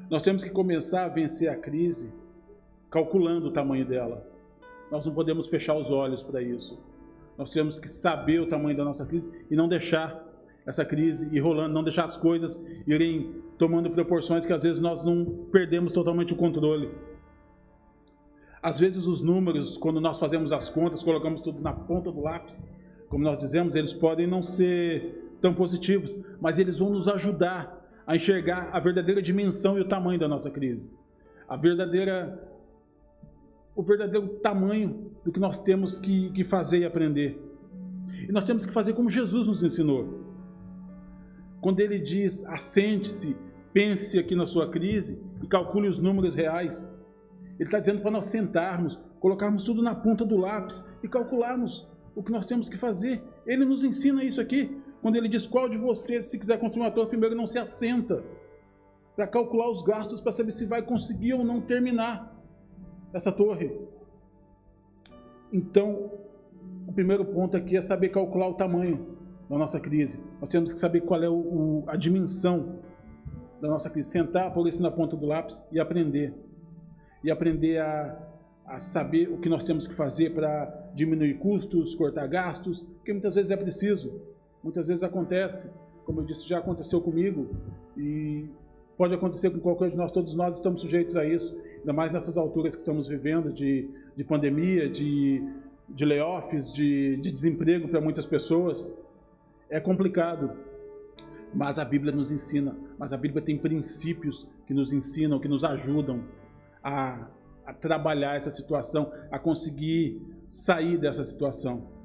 Nós 0.08 0.23
temos 0.23 0.42
que 0.42 0.49
começar 0.49 1.04
a 1.04 1.08
vencer 1.08 1.50
a 1.50 1.56
crise 1.56 2.11
calculando 2.90 3.49
o 3.49 3.50
tamanho 3.50 3.85
dela. 3.85 4.26
Nós 4.90 5.04
não 5.04 5.12
podemos 5.12 5.46
fechar 5.46 5.76
os 5.76 5.90
olhos 5.90 6.23
para 6.23 6.40
isso. 6.40 6.82
Nós 7.37 7.52
temos 7.52 7.78
que 7.78 7.88
saber 7.88 8.40
o 8.40 8.46
tamanho 8.46 8.76
da 8.76 8.85
nossa 8.85 9.04
crise 9.04 9.30
e 9.50 9.54
não 9.54 9.68
deixar 9.68 10.25
essa 10.64 10.87
crise 10.87 11.37
ir 11.37 11.40
rolando, 11.40 11.75
não 11.75 11.85
deixar 11.85 12.06
as 12.06 12.16
coisas 12.16 12.64
irem 12.87 13.35
tomando 13.58 13.90
proporções 13.90 14.46
que 14.46 14.52
às 14.52 14.62
vezes 14.62 14.80
nós 14.80 15.04
não 15.04 15.46
perdemos 15.52 15.92
totalmente 15.92 16.32
o 16.32 16.37
controle. 16.37 16.90
Às 18.62 18.78
vezes 18.80 19.06
os 19.06 19.20
números, 19.20 19.76
quando 19.76 20.00
nós 20.00 20.18
fazemos 20.18 20.50
as 20.50 20.68
contas, 20.68 21.02
colocamos 21.02 21.42
tudo 21.42 21.61
na 21.61 21.75
ponta 21.75 22.11
do 22.11 22.23
lápis, 22.23 22.64
como 23.08 23.23
nós 23.23 23.38
dizemos, 23.38 23.75
eles 23.75 23.92
podem 23.92 24.26
não 24.26 24.42
ser 24.42 25.25
tão 25.47 25.55
positivos, 25.55 26.19
mas 26.41 26.59
eles 26.59 26.79
vão 26.79 26.91
nos 26.91 27.07
ajudar 27.07 27.88
a 28.05 28.17
enxergar 28.17 28.69
a 28.73 28.81
verdadeira 28.81 29.23
dimensão 29.23 29.79
e 29.79 29.81
o 29.81 29.85
tamanho 29.85 30.19
da 30.19 30.26
nossa 30.26 30.50
crise. 30.50 30.93
A 31.49 31.57
verdadeira 31.57 32.37
o 33.76 33.83
verdadeiro 33.83 34.26
tamanho 34.38 35.12
do 35.25 35.31
que 35.31 35.38
nós 35.38 35.62
temos 35.62 35.99
que, 35.99 36.31
que 36.33 36.43
fazer 36.43 36.79
e 36.81 36.85
aprender. 36.85 37.41
E 38.29 38.33
nós 38.33 38.45
temos 38.45 38.67
que 38.67 38.73
fazer 38.73 38.95
como 38.95 39.09
Jesus 39.09 39.47
nos 39.47 39.62
ensinou. 39.62 40.25
Quando 41.61 41.79
ele 41.79 42.00
diz: 42.00 42.45
assente-se, 42.47 43.37
pense 43.73 44.19
aqui 44.19 44.35
na 44.35 44.47
sua 44.47 44.69
crise 44.69 45.23
e 45.43 45.47
calcule 45.47 45.87
os 45.87 46.00
números 46.00 46.35
reais. 46.35 46.91
Ele 47.57 47.69
está 47.69 47.79
dizendo 47.79 48.00
para 48.00 48.11
nós 48.11 48.26
sentarmos, 48.26 48.99
colocarmos 49.21 49.62
tudo 49.62 49.81
na 49.81 49.95
ponta 49.95 50.25
do 50.25 50.38
lápis 50.38 50.91
e 51.05 51.09
calcularmos 51.09 51.87
o 52.17 52.23
que 52.23 52.33
nós 52.33 52.47
temos 52.47 52.69
que 52.69 52.76
fazer. 52.76 53.23
Ele 53.47 53.65
nos 53.65 53.85
ensina 53.85 54.25
isso 54.25 54.41
aqui. 54.41 54.76
Quando 55.07 55.15
ele 55.15 55.29
diz: 55.29 55.47
qual 55.47 55.69
de 55.69 55.79
vocês, 55.79 56.25
se 56.25 56.37
quiser 56.37 56.59
construir 56.59 56.83
uma 56.83 56.91
torre, 56.91 57.11
primeiro 57.11 57.37
não 57.37 57.47
se 57.47 57.61
assenta 57.61 58.25
para 59.15 59.25
calcular 59.25 59.71
os 59.71 59.81
gastos 59.81 60.21
para 60.21 60.33
saber 60.33 60.51
se 60.51 60.67
vai 60.67 60.83
conseguir 60.83 61.33
ou 61.33 61.45
não 61.45 61.61
terminar 61.61 62.37
essa 63.13 63.31
torre. 63.31 63.71
Então, 65.53 66.11
o 66.89 66.93
primeiro 66.93 67.25
ponto 67.25 67.57
aqui 67.57 67.77
é 67.77 67.81
saber 67.81 68.09
calcular 68.09 68.49
o 68.49 68.55
tamanho 68.55 69.17
da 69.49 69.57
nossa 69.57 69.79
crise. 69.79 70.25
Nós 70.41 70.49
temos 70.49 70.73
que 70.73 70.81
saber 70.81 71.03
qual 71.03 71.23
é 71.23 71.29
o, 71.29 71.35
o, 71.35 71.85
a 71.87 71.95
dimensão 71.95 72.81
da 73.61 73.69
nossa 73.69 73.89
crise. 73.89 74.11
Sentar, 74.11 74.53
pôr 74.53 74.67
isso 74.67 74.83
na 74.83 74.91
ponta 74.91 75.15
do 75.15 75.25
lápis 75.25 75.69
e 75.71 75.79
aprender. 75.79 76.35
E 77.23 77.31
aprender 77.31 77.79
a, 77.79 78.19
a 78.67 78.81
saber 78.81 79.31
o 79.31 79.39
que 79.39 79.49
nós 79.49 79.63
temos 79.63 79.87
que 79.87 79.95
fazer 79.95 80.35
para 80.35 80.91
diminuir 80.97 81.35
custos, 81.35 81.95
cortar 81.95 82.27
gastos, 82.27 82.83
porque 82.83 83.13
muitas 83.13 83.37
vezes 83.37 83.53
é 83.53 83.57
preciso. 83.57 84.35
Muitas 84.66 84.88
vezes 84.88 85.04
acontece. 85.04 85.70
Como 86.04 86.20
eu 86.20 86.25
disse, 86.25 86.49
já 86.49 86.58
aconteceu 86.58 87.00
comigo 87.00 87.49
e 87.96 88.49
pode 88.99 89.14
acontecer 89.14 89.49
com 89.50 89.61
qualquer 89.61 89.87
um 89.87 89.90
de 89.90 89.96
nós. 89.96 90.11
Todos 90.11 90.35
nós 90.35 90.56
estamos 90.56 90.80
sujeitos 90.80 91.14
a 91.14 91.25
isso. 91.25 91.56
Ainda 91.78 91.92
mais 91.92 92.11
nessas 92.11 92.37
alturas 92.37 92.75
que 92.75 92.80
estamos 92.80 93.06
vivendo 93.06 93.52
de, 93.52 93.88
de 94.16 94.25
pandemia, 94.25 94.88
de, 94.88 95.40
de 95.88 96.04
layoffs, 96.04 96.73
de, 96.73 97.16
de 97.18 97.30
desemprego 97.30 97.87
para 97.87 98.00
muitas 98.00 98.26
pessoas. 98.26 98.92
É 99.70 99.78
complicado, 99.78 100.50
mas 101.54 101.78
a 101.78 101.85
Bíblia 101.85 102.12
nos 102.12 102.32
ensina, 102.32 102.76
mas 102.99 103.12
a 103.12 103.16
Bíblia 103.16 103.40
tem 103.40 103.56
princípios 103.56 104.50
que 104.66 104.75
nos 104.75 104.92
ensinam, 104.92 105.38
que 105.38 105.46
nos 105.46 105.62
ajudam 105.62 106.25
a, 106.82 107.28
a 107.64 107.73
trabalhar 107.73 108.35
essa 108.35 108.50
situação, 108.50 109.12
a 109.30 109.38
conseguir 109.38 110.20
sair 110.49 110.99
dessa 110.99 111.23
situação. 111.23 111.96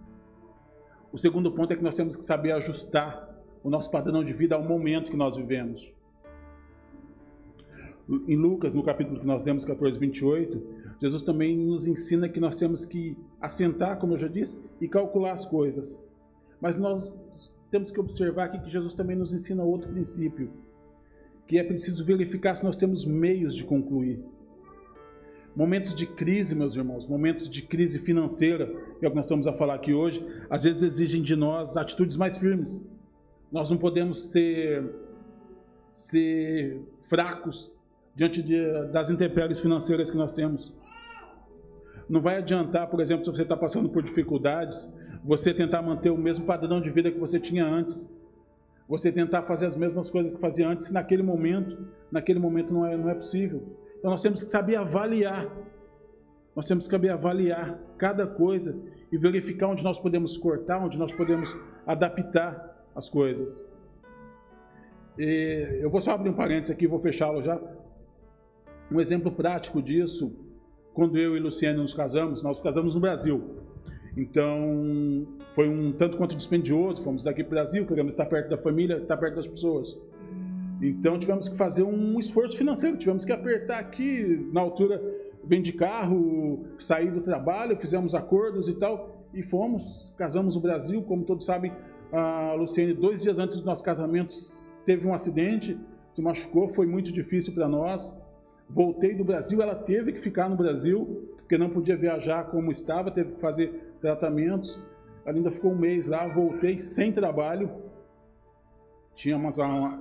O 1.12 1.18
segundo 1.18 1.52
ponto 1.52 1.74
é 1.74 1.76
que 1.76 1.84
nós 1.84 1.96
temos 1.96 2.16
que 2.16 2.24
saber 2.24 2.54
ajustar 2.54 3.30
o 3.64 3.70
nosso 3.70 3.92
padrão 3.92 4.24
de 4.24 4.32
vida 4.32 4.56
ao 4.56 4.64
momento 4.64 5.12
que 5.12 5.18
nós 5.18 5.36
vivemos. 5.36 5.92
Em 8.28 8.36
Lucas, 8.36 8.74
no 8.74 8.84
capítulo 8.84 9.20
que 9.20 9.26
nós 9.26 9.44
lemos, 9.44 9.64
14, 9.64 10.00
28, 10.00 10.62
Jesus 11.02 11.22
também 11.22 11.56
nos 11.56 11.86
ensina 11.86 12.30
que 12.30 12.40
nós 12.40 12.56
temos 12.56 12.86
que 12.86 13.18
assentar, 13.40 13.98
como 14.00 14.14
eu 14.14 14.20
já 14.20 14.28
disse, 14.28 14.62
e 14.80 14.88
calcular 14.88 15.34
as 15.34 15.46
coisas. 15.46 16.04
Mas 16.60 16.78
nós 16.78 17.12
temos 17.70 17.92
que 17.92 18.00
observar 18.00 18.46
aqui 18.46 18.60
que 18.60 18.70
Jesus 18.70 18.94
também 18.94 19.16
nos 19.16 19.34
ensina 19.34 19.64
outro 19.64 19.92
princípio, 19.92 20.50
que 21.48 21.58
é 21.58 21.64
preciso 21.64 22.06
verificar 22.06 22.56
se 22.56 22.64
nós 22.64 22.78
temos 22.78 23.06
meios 23.06 23.56
de 23.56 23.66
concluir. 23.66 24.24
Momentos 25.56 25.94
de 25.94 26.06
crise, 26.06 26.56
meus 26.56 26.76
irmãos, 26.76 27.08
momentos 27.08 27.50
de 27.50 27.62
crise 27.62 28.00
financeira, 28.00 28.68
que 29.00 29.06
é 29.06 29.08
o 29.08 29.12
que 29.12 29.16
nós 29.16 29.26
estamos 29.26 29.48
a 29.48 29.54
falar 29.54 29.76
aqui 29.76 29.94
hoje, 29.94 30.26
às 30.50 30.64
vezes 30.64 30.82
exigem 30.82 31.22
de 31.22 31.36
nós 31.36 31.76
atitudes 31.76 32.16
mais 32.16 32.38
firmes. 32.38 32.88
Nós 33.52 33.70
não 33.70 33.78
podemos 33.78 34.32
ser, 34.32 34.90
ser 35.92 36.82
fracos 37.00 37.70
diante 38.16 38.42
de, 38.42 38.62
das 38.94 39.10
intempéries 39.10 39.60
financeiras 39.60 40.10
que 40.10 40.16
nós 40.16 40.32
temos. 40.32 40.74
Não 42.10 42.22
vai 42.22 42.38
adiantar, 42.38 42.90
por 42.90 43.02
exemplo, 43.02 43.26
se 43.26 43.32
você 43.32 43.44
está 43.44 43.58
passando 43.58 43.90
por 43.90 44.02
dificuldades, 44.02 44.94
você 45.22 45.54
tentar 45.54 45.82
manter 45.82 46.12
o 46.12 46.18
mesmo 46.18 46.46
padrão 46.46 46.80
de 46.80 46.90
vida 46.90 47.12
que 47.12 47.20
você 47.20 47.40
tinha 47.42 47.66
antes. 47.66 48.10
Você 48.88 49.12
tentar 49.12 49.44
fazer 49.44 49.66
as 49.66 49.76
mesmas 49.76 50.10
coisas 50.10 50.32
que 50.32 50.40
fazia 50.40 50.68
antes, 50.68 50.92
naquele 50.92 51.24
momento, 51.24 51.88
naquele 52.10 52.40
momento 52.40 52.74
não 52.74 52.86
é, 52.86 52.96
não 52.96 53.10
é 53.10 53.16
possível. 53.16 53.78
Então 54.02 54.10
nós 54.10 54.22
temos 54.24 54.44
que 54.44 54.50
saber 54.50 54.78
avaliar. 54.78 55.48
Nós 56.56 56.66
temos 56.66 56.86
que 56.86 56.92
saber 56.92 57.10
avaliar 57.10 57.80
cada 58.00 58.26
coisa 58.26 58.76
e 59.12 59.18
verificar 59.18 59.68
onde 59.68 59.84
nós 59.84 60.00
podemos 60.00 60.36
cortar, 60.36 60.84
onde 60.84 60.98
nós 60.98 61.14
podemos 61.14 61.56
adaptar 61.86 62.84
as 62.96 63.08
coisas. 63.08 63.64
E 65.20 65.80
eu 65.82 65.90
vou 65.92 66.02
só 66.02 66.14
abrir 66.14 66.32
um 66.32 66.34
parênteses 66.34 66.76
aqui, 66.76 66.88
vou 66.88 67.00
fechá-lo 67.00 67.44
já. 67.44 67.62
Um 68.92 69.00
exemplo 69.00 69.32
prático 69.32 69.80
disso, 69.84 70.36
quando 70.96 71.16
eu 71.20 71.38
e 71.38 71.40
Luciane 71.40 71.78
nos 71.78 71.94
casamos, 71.94 72.42
nós 72.42 72.60
casamos 72.60 72.96
no 72.96 73.02
Brasil. 73.02 73.56
Então, 74.18 75.28
foi 75.52 75.70
um 75.70 75.92
tanto 75.94 76.18
quanto 76.18 76.36
dispendioso. 76.36 77.04
Fomos 77.04 77.22
daqui 77.22 77.44
para 77.44 77.52
o 77.52 77.52
Brasil, 77.52 77.86
queremos 77.86 78.14
estar 78.14 78.26
perto 78.26 78.50
da 78.50 78.58
família, 78.58 78.98
estar 78.98 79.16
perto 79.16 79.36
das 79.36 79.48
pessoas. 79.48 79.96
Então, 80.82 81.20
tivemos 81.20 81.48
que 81.48 81.56
fazer 81.56 81.84
um 81.84 82.18
esforço 82.18 82.58
financeiro, 82.58 82.98
tivemos 82.98 83.24
que 83.24 83.32
apertar 83.32 83.80
aqui, 83.80 84.50
na 84.52 84.62
altura, 84.62 85.02
vem 85.44 85.62
de 85.62 85.74
carro, 85.74 86.66
sair 86.78 87.12
do 87.12 87.22
trabalho, 87.22 87.78
fizemos 87.78 88.16
acordos 88.16 88.68
e 88.68 88.74
tal, 88.74 89.28
e 89.34 89.44
fomos, 89.44 90.14
casamos 90.18 90.56
no 90.56 90.62
Brasil. 90.62 91.02
Como 91.04 91.24
todos 91.24 91.46
sabem, 91.46 91.72
a 92.12 92.54
Luciene, 92.54 92.94
dois 92.94 93.22
dias 93.22 93.40
antes 93.40 93.60
do 93.60 93.66
nosso 93.66 93.84
casamento, 93.84 94.36
teve 94.86 95.08
um 95.08 95.14
acidente, 95.14 95.80
se 96.12 96.22
machucou, 96.22 96.68
foi 96.68 96.86
muito 96.86 97.12
difícil 97.12 97.54
para 97.54 97.68
nós. 97.68 98.20
Voltei 98.70 99.14
do 99.14 99.24
Brasil, 99.24 99.62
ela 99.62 99.76
teve 99.76 100.14
que 100.14 100.20
ficar 100.20 100.50
no 100.50 100.56
Brasil, 100.56 101.28
porque 101.38 101.58
não 101.58 101.70
podia 101.70 101.96
viajar 101.96 102.46
como 102.46 102.72
estava, 102.72 103.12
teve 103.12 103.34
que 103.34 103.42
fazer 103.42 103.94
tratamentos. 104.02 104.82
Ela 105.26 105.38
ainda 105.38 105.52
ficou 105.52 105.72
um 105.72 105.78
mês 105.78 106.08
lá, 106.08 106.28
voltei 106.28 106.80
sem 106.80 107.12
trabalho. 107.12 107.70
Tinha 109.16 109.38
uma, 109.38 109.52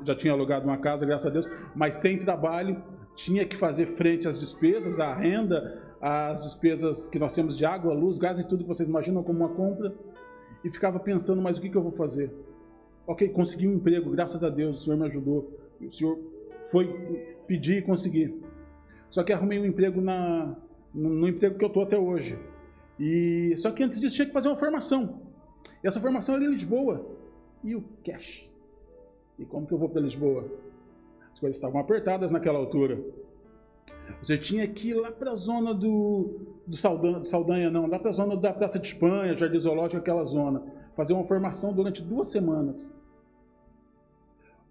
já 0.04 0.14
tinha 0.14 0.32
alugado 0.32 0.64
uma 0.64 0.78
casa, 0.78 1.04
graças 1.04 1.26
a 1.26 1.30
Deus, 1.30 1.48
mas 1.74 1.96
sem 1.96 2.18
trabalho. 2.18 2.82
Tinha 3.16 3.44
que 3.44 3.56
fazer 3.56 3.86
frente 3.86 4.26
às 4.26 4.40
despesas, 4.40 4.98
à 4.98 5.14
renda, 5.14 5.82
às 6.00 6.42
despesas 6.42 7.06
que 7.06 7.18
nós 7.18 7.34
temos 7.34 7.56
de 7.56 7.64
água, 7.64 7.92
luz, 7.92 8.16
gás 8.16 8.38
e 8.38 8.48
tudo 8.48 8.62
que 8.62 8.68
vocês 8.68 8.88
imaginam 8.88 9.22
como 9.22 9.40
uma 9.40 9.48
compra. 9.48 9.92
E 10.64 10.70
ficava 10.70 10.98
pensando, 10.98 11.42
mas 11.42 11.58
o 11.58 11.60
que, 11.60 11.68
que 11.68 11.76
eu 11.76 11.82
vou 11.82 11.92
fazer? 11.92 12.32
Ok, 13.06 13.28
consegui 13.30 13.66
um 13.66 13.74
emprego, 13.74 14.10
graças 14.10 14.42
a 14.42 14.48
Deus, 14.48 14.80
o 14.80 14.84
Senhor 14.84 14.96
me 14.96 15.06
ajudou. 15.06 15.58
O 15.80 15.90
Senhor 15.90 16.18
foi 16.70 16.86
pedir 17.46 17.78
e 17.78 17.82
conseguir. 17.82 18.34
Só 19.10 19.22
que 19.24 19.32
arrumei 19.32 19.58
um 19.58 19.66
emprego 19.66 20.00
na, 20.00 20.56
no, 20.94 21.10
no 21.10 21.28
emprego 21.28 21.58
que 21.58 21.64
eu 21.64 21.68
estou 21.68 21.82
até 21.82 21.98
hoje. 21.98 22.38
E 22.98 23.54
só 23.56 23.70
que 23.70 23.82
antes 23.82 24.00
disso 24.00 24.14
tinha 24.14 24.26
que 24.26 24.32
fazer 24.32 24.48
uma 24.48 24.56
formação. 24.56 25.22
E 25.82 25.88
essa 25.88 26.00
formação 26.00 26.34
era 26.36 26.44
em 26.44 26.50
Lisboa. 26.50 27.06
E 27.64 27.74
o 27.74 27.82
cash? 28.04 28.49
E 29.40 29.44
como 29.46 29.66
que 29.66 29.72
eu 29.72 29.78
vou 29.78 29.88
para 29.88 30.02
Lisboa? 30.02 30.44
As 31.32 31.40
coisas 31.40 31.56
estavam 31.56 31.80
apertadas 31.80 32.30
naquela 32.30 32.58
altura. 32.58 33.02
Você 34.22 34.36
tinha 34.36 34.68
que 34.68 34.90
ir 34.90 34.94
lá 34.94 35.10
para 35.10 35.32
a 35.32 35.36
zona 35.36 35.72
do, 35.72 36.40
do 36.66 36.76
Saldanha, 36.76 37.24
Saldanha, 37.24 37.70
não, 37.70 37.86
lá 37.86 37.98
para 37.98 38.10
a 38.10 38.12
zona 38.12 38.36
da 38.36 38.52
Praça 38.52 38.78
de 38.78 38.88
Espanha, 38.88 39.36
Jardim 39.36 39.58
Zoológico, 39.58 39.96
aquela 39.96 40.24
zona. 40.26 40.62
Fazer 40.94 41.14
uma 41.14 41.24
formação 41.24 41.72
durante 41.72 42.02
duas 42.02 42.28
semanas. 42.28 42.92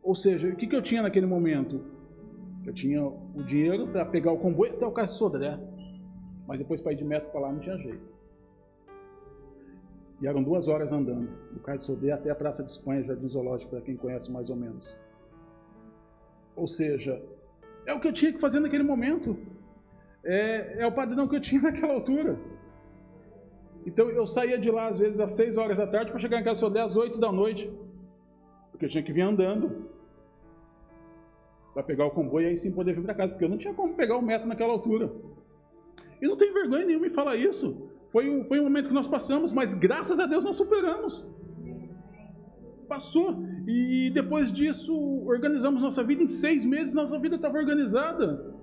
Ou 0.04 0.14
seja, 0.14 0.48
o 0.50 0.56
que, 0.56 0.68
que 0.68 0.76
eu 0.76 0.82
tinha 0.82 1.02
naquele 1.02 1.26
momento? 1.26 1.82
Eu 2.66 2.74
tinha 2.74 3.04
o 3.04 3.44
dinheiro 3.44 3.88
para 3.88 4.06
pegar 4.06 4.32
o 4.32 4.38
comboio 4.38 4.74
até 4.74 4.86
o 4.86 4.92
Cais 4.92 5.12
Sodré. 5.12 5.58
Mas 6.46 6.60
depois 6.60 6.80
para 6.80 6.94
ir 6.94 6.98
de 6.98 7.04
metro 7.04 7.32
para 7.32 7.42
lá 7.42 7.52
não 7.52 7.60
tinha 7.60 7.78
jeito. 7.78 8.19
E 10.22 10.28
eram 10.28 10.44
duas 10.44 10.68
horas 10.68 10.92
andando, 10.92 11.30
do 11.54 11.60
Cais 11.62 11.84
Sodré 11.84 12.12
até 12.12 12.30
a 12.30 12.36
Praça 12.36 12.64
de 12.64 12.72
Espanha, 12.72 13.04
Jardim 13.04 13.28
Zoológico, 13.28 13.72
para 13.72 13.82
quem 13.82 13.96
conhece 13.96 14.32
mais 14.32 14.50
ou 14.50 14.56
menos. 14.56 14.96
Ou 16.56 16.68
seja, 16.68 17.22
é 17.86 17.94
o 17.94 18.02
que 18.02 18.08
eu 18.08 18.14
tinha 18.14 18.34
que 18.34 18.40
fazer 18.40 18.60
naquele 18.60 18.84
momento. 18.84 19.38
É, 20.24 20.82
é 20.84 20.86
o 20.86 20.92
padrão 20.92 21.28
que 21.28 21.38
eu 21.38 21.40
tinha 21.40 21.62
naquela 21.72 21.94
altura. 21.94 22.38
Então 23.86 24.10
eu 24.10 24.28
saía 24.28 24.58
de 24.58 24.70
lá 24.70 24.88
às 24.88 25.00
vezes 25.00 25.22
às 25.22 25.32
6 25.32 25.56
horas 25.56 25.78
da 25.78 25.88
tarde 25.88 26.12
para 26.12 26.20
chegar 26.20 26.40
em 26.40 26.44
casa 26.44 26.60
Sodré 26.60 26.82
às 26.82 26.98
8 26.98 27.18
da 27.18 27.32
noite. 27.32 27.72
Porque 28.72 28.86
eu 28.86 28.90
tinha 28.90 29.04
que 29.04 29.14
vir 29.14 29.22
andando 29.22 29.90
para 31.74 31.82
pegar 31.84 32.06
o 32.06 32.12
comboio 32.12 32.48
e 32.48 32.50
aí 32.50 32.58
sim 32.58 32.72
poder 32.72 32.94
vir 32.94 33.04
para 33.04 33.14
casa. 33.14 33.32
Porque 33.32 33.46
eu 33.46 33.50
não 33.50 33.58
tinha 33.58 33.74
como 33.74 33.94
pegar 33.94 34.18
o 34.18 34.22
metro 34.22 34.48
naquela 34.48 34.74
altura. 34.74 35.10
E 36.22 36.28
não 36.28 36.36
tem 36.36 36.54
vergonha 36.54 36.86
nenhuma 36.86 37.08
em 37.08 37.12
falar 37.12 37.38
isso. 37.38 37.89
Foi 38.12 38.30
um, 38.30 38.44
foi 38.46 38.60
um 38.60 38.64
momento 38.64 38.88
que 38.88 38.94
nós 38.94 39.08
passamos, 39.08 39.54
mas 39.54 39.74
graças 39.74 40.20
a 40.20 40.26
Deus 40.26 40.44
nós 40.44 40.56
superamos. 40.56 41.26
Passou. 42.88 43.44
E 43.68 44.10
depois 44.12 44.52
disso, 44.52 44.94
organizamos 45.26 45.84
nossa 45.84 46.04
vida. 46.04 46.24
Em 46.24 46.28
seis 46.28 46.66
meses, 46.66 46.94
nossa 46.94 47.20
vida 47.20 47.36
estava 47.36 47.58
organizada. 47.58 48.54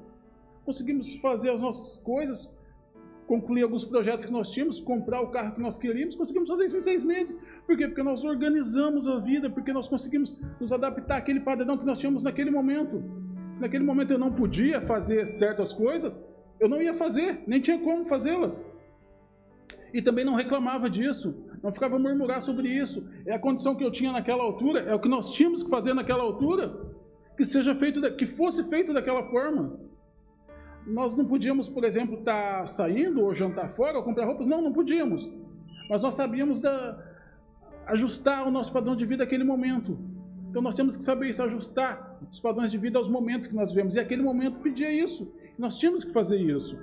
Conseguimos 0.65 1.15
fazer 1.17 1.51
as 1.51 1.63
nossas 1.63 2.03
coisas. 2.03 2.57
concluir 3.27 3.63
alguns 3.63 3.85
projetos 3.85 4.25
que 4.25 4.33
nós 4.33 4.51
tínhamos, 4.51 4.81
comprar 4.81 5.21
o 5.21 5.31
carro 5.31 5.55
que 5.55 5.61
nós 5.61 5.77
queríamos, 5.79 6.15
conseguimos 6.15 6.49
fazer 6.49 6.67
isso 6.67 6.79
em 6.79 6.81
seis 6.81 7.03
meses. 7.05 7.39
Por 7.67 7.77
quê? 7.77 7.87
Porque 7.89 8.03
nós 8.03 8.25
organizamos 8.25 9.09
a 9.09 9.19
vida, 9.21 9.51
porque 9.51 9.73
nós 9.73 9.89
conseguimos 9.89 10.39
nos 10.61 10.73
adaptar 10.73 11.19
àquele 11.19 11.41
padrão 11.41 11.77
que 11.77 11.85
nós 11.85 11.99
tínhamos 11.99 12.23
naquele 12.23 12.51
momento. 12.51 13.03
Se 13.53 13.61
naquele 13.61 13.85
momento 13.85 14.13
eu 14.13 14.19
não 14.19 14.33
podia 14.33 14.81
fazer 14.81 15.27
certas 15.27 15.73
coisas, 15.73 16.23
eu 16.61 16.69
não 16.69 16.81
ia 16.81 16.95
fazer, 16.95 17.43
nem 17.47 17.61
tinha 17.61 17.79
como 17.79 18.05
fazê-las. 18.05 18.69
E 19.93 20.03
também 20.03 20.25
não 20.25 20.35
reclamava 20.35 20.91
disso, 20.91 21.47
não 21.63 21.73
ficava 21.73 21.97
a 21.97 21.99
murmurar 21.99 22.43
sobre 22.43 22.69
isso. 22.69 23.11
É 23.25 23.35
a 23.35 23.39
condição 23.39 23.75
que 23.75 23.85
eu 23.85 23.91
tinha 23.91 24.13
naquela 24.13 24.43
altura, 24.43 24.81
é 24.81 24.95
o 24.95 25.01
que 25.01 25.09
nós 25.09 25.33
tínhamos 25.33 25.63
que 25.63 25.71
fazer 25.71 25.95
naquela 25.95 26.23
altura, 26.23 26.75
que 27.37 27.45
seja 27.45 27.75
feito, 27.75 28.01
que 28.17 28.27
fosse 28.27 28.69
feito 28.69 28.93
daquela 28.93 29.25
forma. 29.25 29.79
Nós 30.87 31.17
não 31.17 31.25
podíamos, 31.25 31.69
por 31.69 31.85
exemplo, 31.85 32.19
estar 32.19 32.61
tá 32.61 32.67
saindo 32.67 33.25
ou 33.25 33.35
jantar 33.35 33.71
fora 33.71 33.99
ou 33.99 34.05
comprar 34.05 34.25
roupas. 34.25 34.47
Não, 34.47 34.63
não 34.63 34.73
podíamos. 34.73 35.31
Mas 35.89 36.03
nós 36.03 36.15
sabíamos 36.15 36.61
da, 36.61 36.99
ajustar 37.87 38.47
o 38.47 38.51
nosso 38.51 38.73
padrão 38.73 38.97
de 38.97 39.07
vida 39.07 39.25
naquele 39.25 39.45
momento. 39.45 39.99
Então 40.51 40.63
nós 40.63 40.75
temos 40.75 40.97
que 40.97 41.03
saber 41.03 41.29
isso, 41.29 41.43
ajustar 41.43 42.19
os 42.31 42.41
padrões 42.41 42.71
de 42.71 42.79
vida 42.79 42.99
aos 42.99 43.09
momentos 43.09 43.47
que 43.47 43.55
nós 43.55 43.71
vivemos. 43.71 43.95
E 43.95 44.01
aquele 44.01 44.23
momento 44.23 44.59
pedia 44.61 44.91
isso. 44.91 45.33
Nós 45.59 45.79
tínhamos 45.79 46.05
que 46.05 46.13
fazer 46.13 46.39
isso. 46.39 46.79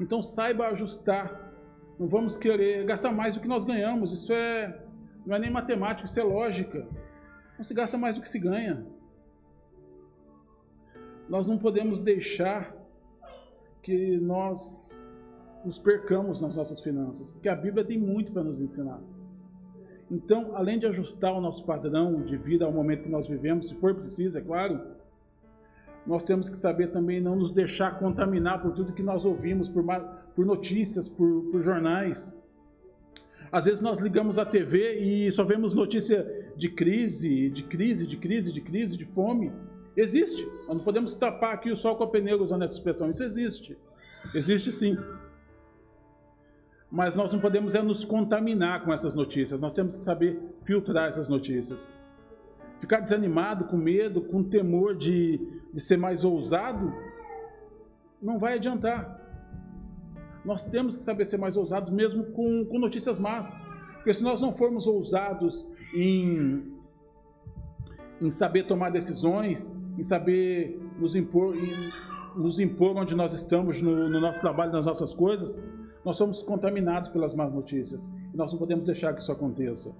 Então 0.00 0.22
saiba 0.22 0.68
ajustar. 0.68 1.51
Não 2.02 2.08
vamos 2.08 2.36
querer 2.36 2.84
gastar 2.84 3.12
mais 3.12 3.34
do 3.34 3.40
que 3.40 3.46
nós 3.46 3.64
ganhamos. 3.64 4.12
Isso 4.12 4.32
é 4.32 4.76
não 5.24 5.36
é 5.36 5.38
nem 5.38 5.52
matemática, 5.52 6.08
isso 6.08 6.18
é 6.18 6.24
lógica. 6.24 6.84
Não 7.56 7.64
se 7.64 7.72
gasta 7.72 7.96
mais 7.96 8.16
do 8.16 8.20
que 8.20 8.28
se 8.28 8.40
ganha. 8.40 8.84
Nós 11.28 11.46
não 11.46 11.56
podemos 11.56 12.00
deixar 12.00 12.74
que 13.84 14.16
nós 14.16 15.16
nos 15.64 15.78
percamos 15.78 16.40
nas 16.40 16.56
nossas 16.56 16.80
finanças, 16.80 17.30
porque 17.30 17.48
a 17.48 17.54
Bíblia 17.54 17.84
tem 17.84 18.00
muito 18.00 18.32
para 18.32 18.42
nos 18.42 18.60
ensinar. 18.60 19.00
Então, 20.10 20.56
além 20.56 20.80
de 20.80 20.86
ajustar 20.86 21.32
o 21.32 21.40
nosso 21.40 21.64
padrão 21.64 22.20
de 22.24 22.36
vida 22.36 22.64
ao 22.64 22.72
momento 22.72 23.04
que 23.04 23.10
nós 23.10 23.28
vivemos, 23.28 23.68
se 23.68 23.76
for 23.76 23.94
preciso, 23.94 24.36
é 24.38 24.40
claro, 24.40 24.91
nós 26.06 26.22
temos 26.22 26.48
que 26.48 26.56
saber 26.56 26.88
também 26.88 27.20
não 27.20 27.36
nos 27.36 27.52
deixar 27.52 27.98
contaminar 27.98 28.60
por 28.60 28.72
tudo 28.72 28.92
que 28.92 29.02
nós 29.02 29.24
ouvimos, 29.24 29.68
por, 29.68 29.84
por 30.34 30.44
notícias, 30.44 31.08
por, 31.08 31.50
por 31.50 31.62
jornais. 31.62 32.34
Às 33.52 33.66
vezes 33.66 33.80
nós 33.80 33.98
ligamos 33.98 34.38
a 34.38 34.44
TV 34.44 34.98
e 34.98 35.30
só 35.30 35.44
vemos 35.44 35.74
notícia 35.74 36.26
de 36.56 36.70
crise, 36.70 37.50
de 37.50 37.62
crise, 37.62 38.06
de 38.06 38.16
crise, 38.16 38.52
de 38.52 38.60
crise, 38.60 38.96
de 38.96 39.04
fome. 39.04 39.52
Existe. 39.96 40.44
Nós 40.66 40.78
não 40.78 40.84
podemos 40.84 41.14
tapar 41.14 41.54
aqui 41.54 41.70
o 41.70 41.76
sol 41.76 41.96
com 41.96 42.04
a 42.04 42.08
peneira 42.08 42.42
usando 42.42 42.62
essa 42.62 42.74
expressão. 42.74 43.10
Isso 43.10 43.22
existe. 43.22 43.76
Existe 44.34 44.72
sim. 44.72 44.96
Mas 46.90 47.14
nós 47.14 47.32
não 47.32 47.40
podemos 47.40 47.74
é 47.74 47.82
nos 47.82 48.04
contaminar 48.04 48.84
com 48.84 48.92
essas 48.92 49.14
notícias. 49.14 49.60
Nós 49.60 49.72
temos 49.72 49.96
que 49.96 50.04
saber 50.04 50.40
filtrar 50.64 51.08
essas 51.08 51.28
notícias. 51.28 51.88
Ficar 52.82 52.98
desanimado, 52.98 53.66
com 53.66 53.76
medo, 53.76 54.20
com 54.20 54.42
temor 54.42 54.96
de, 54.96 55.38
de 55.72 55.80
ser 55.80 55.96
mais 55.96 56.24
ousado, 56.24 56.92
não 58.20 58.40
vai 58.40 58.54
adiantar. 58.54 59.20
Nós 60.44 60.64
temos 60.66 60.96
que 60.96 61.02
saber 61.04 61.24
ser 61.24 61.36
mais 61.38 61.56
ousados 61.56 61.92
mesmo 61.92 62.24
com, 62.32 62.66
com 62.66 62.80
notícias 62.80 63.20
más. 63.20 63.56
Porque 63.94 64.12
se 64.12 64.24
nós 64.24 64.40
não 64.40 64.52
formos 64.52 64.88
ousados 64.88 65.64
em, 65.94 66.74
em 68.20 68.30
saber 68.32 68.66
tomar 68.66 68.90
decisões, 68.90 69.72
em 69.96 70.02
saber 70.02 70.76
nos 70.98 71.14
impor, 71.14 71.54
em 71.54 71.72
nos 72.36 72.58
impor 72.58 72.96
onde 72.96 73.14
nós 73.14 73.32
estamos, 73.32 73.80
no, 73.80 74.08
no 74.08 74.20
nosso 74.20 74.40
trabalho, 74.40 74.72
nas 74.72 74.86
nossas 74.86 75.14
coisas, 75.14 75.64
nós 76.04 76.16
somos 76.16 76.42
contaminados 76.42 77.10
pelas 77.10 77.32
más 77.32 77.52
notícias. 77.52 78.10
E 78.34 78.36
nós 78.36 78.50
não 78.50 78.58
podemos 78.58 78.84
deixar 78.84 79.14
que 79.14 79.22
isso 79.22 79.30
aconteça. 79.30 79.94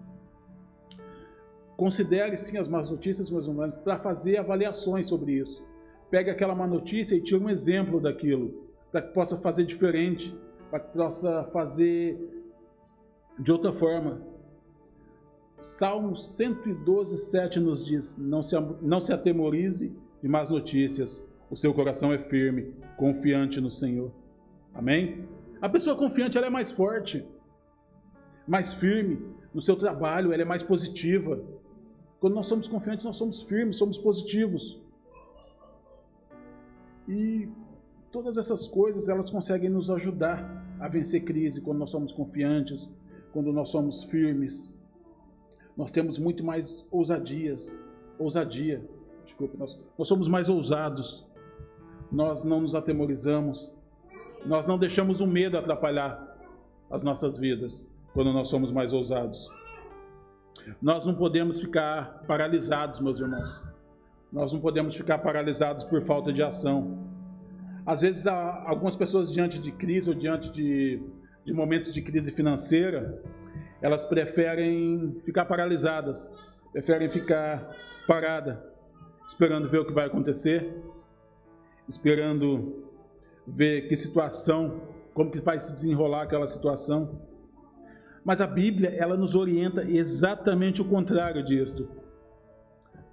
Considere 1.82 2.38
sim 2.38 2.58
as 2.58 2.68
más 2.68 2.90
notícias, 2.90 3.28
meus 3.28 3.48
irmãos, 3.48 3.74
para 3.82 3.98
fazer 3.98 4.36
avaliações 4.36 5.08
sobre 5.08 5.32
isso. 5.32 5.66
Pegue 6.12 6.30
aquela 6.30 6.54
má 6.54 6.64
notícia 6.64 7.16
e 7.16 7.20
tire 7.20 7.42
um 7.42 7.50
exemplo 7.50 8.00
daquilo, 8.00 8.68
para 8.92 9.02
que 9.02 9.12
possa 9.12 9.36
fazer 9.38 9.64
diferente, 9.64 10.32
para 10.70 10.78
que 10.78 10.96
possa 10.96 11.42
fazer 11.52 12.16
de 13.36 13.50
outra 13.50 13.72
forma. 13.72 14.22
Salmo 15.58 16.14
112, 16.14 17.18
7 17.18 17.58
nos 17.58 17.84
diz: 17.84 18.16
não 18.16 18.44
se, 18.44 18.54
não 18.80 19.00
se 19.00 19.12
atemorize 19.12 19.98
de 20.22 20.28
más 20.28 20.50
notícias, 20.50 21.28
o 21.50 21.56
seu 21.56 21.74
coração 21.74 22.12
é 22.12 22.18
firme, 22.18 22.76
confiante 22.96 23.60
no 23.60 23.72
Senhor. 23.72 24.12
Amém? 24.72 25.26
A 25.60 25.68
pessoa 25.68 25.96
confiante 25.96 26.38
ela 26.38 26.46
é 26.46 26.50
mais 26.50 26.70
forte, 26.70 27.26
mais 28.46 28.72
firme 28.72 29.18
no 29.52 29.60
seu 29.60 29.74
trabalho, 29.74 30.32
ela 30.32 30.42
é 30.42 30.46
mais 30.46 30.62
positiva. 30.62 31.42
Quando 32.22 32.34
nós 32.34 32.46
somos 32.46 32.68
confiantes, 32.68 33.04
nós 33.04 33.16
somos 33.16 33.42
firmes, 33.42 33.74
somos 33.74 33.98
positivos. 33.98 34.80
E 37.08 37.48
todas 38.12 38.36
essas 38.36 38.68
coisas, 38.68 39.08
elas 39.08 39.28
conseguem 39.28 39.68
nos 39.68 39.90
ajudar 39.90 40.64
a 40.78 40.86
vencer 40.86 41.24
crise 41.24 41.60
quando 41.60 41.78
nós 41.78 41.90
somos 41.90 42.12
confiantes, 42.12 42.88
quando 43.32 43.52
nós 43.52 43.70
somos 43.70 44.04
firmes, 44.04 44.80
nós 45.76 45.90
temos 45.90 46.16
muito 46.16 46.44
mais 46.44 46.86
ousadias, 46.92 47.84
ousadia, 48.16 48.88
desculpe, 49.24 49.56
nós, 49.56 49.82
nós 49.98 50.06
somos 50.06 50.28
mais 50.28 50.48
ousados, 50.48 51.26
nós 52.12 52.44
não 52.44 52.60
nos 52.60 52.76
atemorizamos, 52.76 53.74
nós 54.46 54.64
não 54.64 54.78
deixamos 54.78 55.20
o 55.20 55.26
medo 55.26 55.58
atrapalhar 55.58 56.38
as 56.88 57.02
nossas 57.02 57.36
vidas 57.36 57.92
quando 58.14 58.32
nós 58.32 58.46
somos 58.46 58.70
mais 58.70 58.92
ousados. 58.92 59.50
Nós 60.80 61.04
não 61.04 61.14
podemos 61.14 61.60
ficar 61.60 62.22
paralisados, 62.26 63.00
meus 63.00 63.20
irmãos. 63.20 63.62
Nós 64.32 64.52
não 64.52 64.60
podemos 64.60 64.96
ficar 64.96 65.18
paralisados 65.18 65.84
por 65.84 66.02
falta 66.02 66.32
de 66.32 66.42
ação. 66.42 66.98
Às 67.84 68.00
vezes, 68.00 68.26
algumas 68.26 68.96
pessoas 68.96 69.32
diante 69.32 69.58
de 69.58 69.72
crise 69.72 70.08
ou 70.08 70.14
diante 70.14 70.50
de, 70.50 71.02
de 71.44 71.52
momentos 71.52 71.92
de 71.92 72.00
crise 72.00 72.30
financeira, 72.30 73.22
elas 73.80 74.04
preferem 74.04 75.20
ficar 75.24 75.44
paralisadas, 75.44 76.32
preferem 76.72 77.10
ficar 77.10 77.76
parada, 78.06 78.64
esperando 79.26 79.68
ver 79.68 79.80
o 79.80 79.84
que 79.84 79.92
vai 79.92 80.06
acontecer, 80.06 80.72
esperando 81.88 82.86
ver 83.46 83.88
que 83.88 83.96
situação, 83.96 84.80
como 85.12 85.30
que 85.30 85.40
vai 85.40 85.58
se 85.58 85.74
desenrolar 85.74 86.22
aquela 86.22 86.46
situação. 86.46 87.20
Mas 88.24 88.40
a 88.40 88.46
Bíblia, 88.46 88.90
ela 88.90 89.16
nos 89.16 89.34
orienta 89.34 89.82
exatamente 89.82 90.80
o 90.80 90.84
contrário 90.84 91.44
disto. 91.44 91.88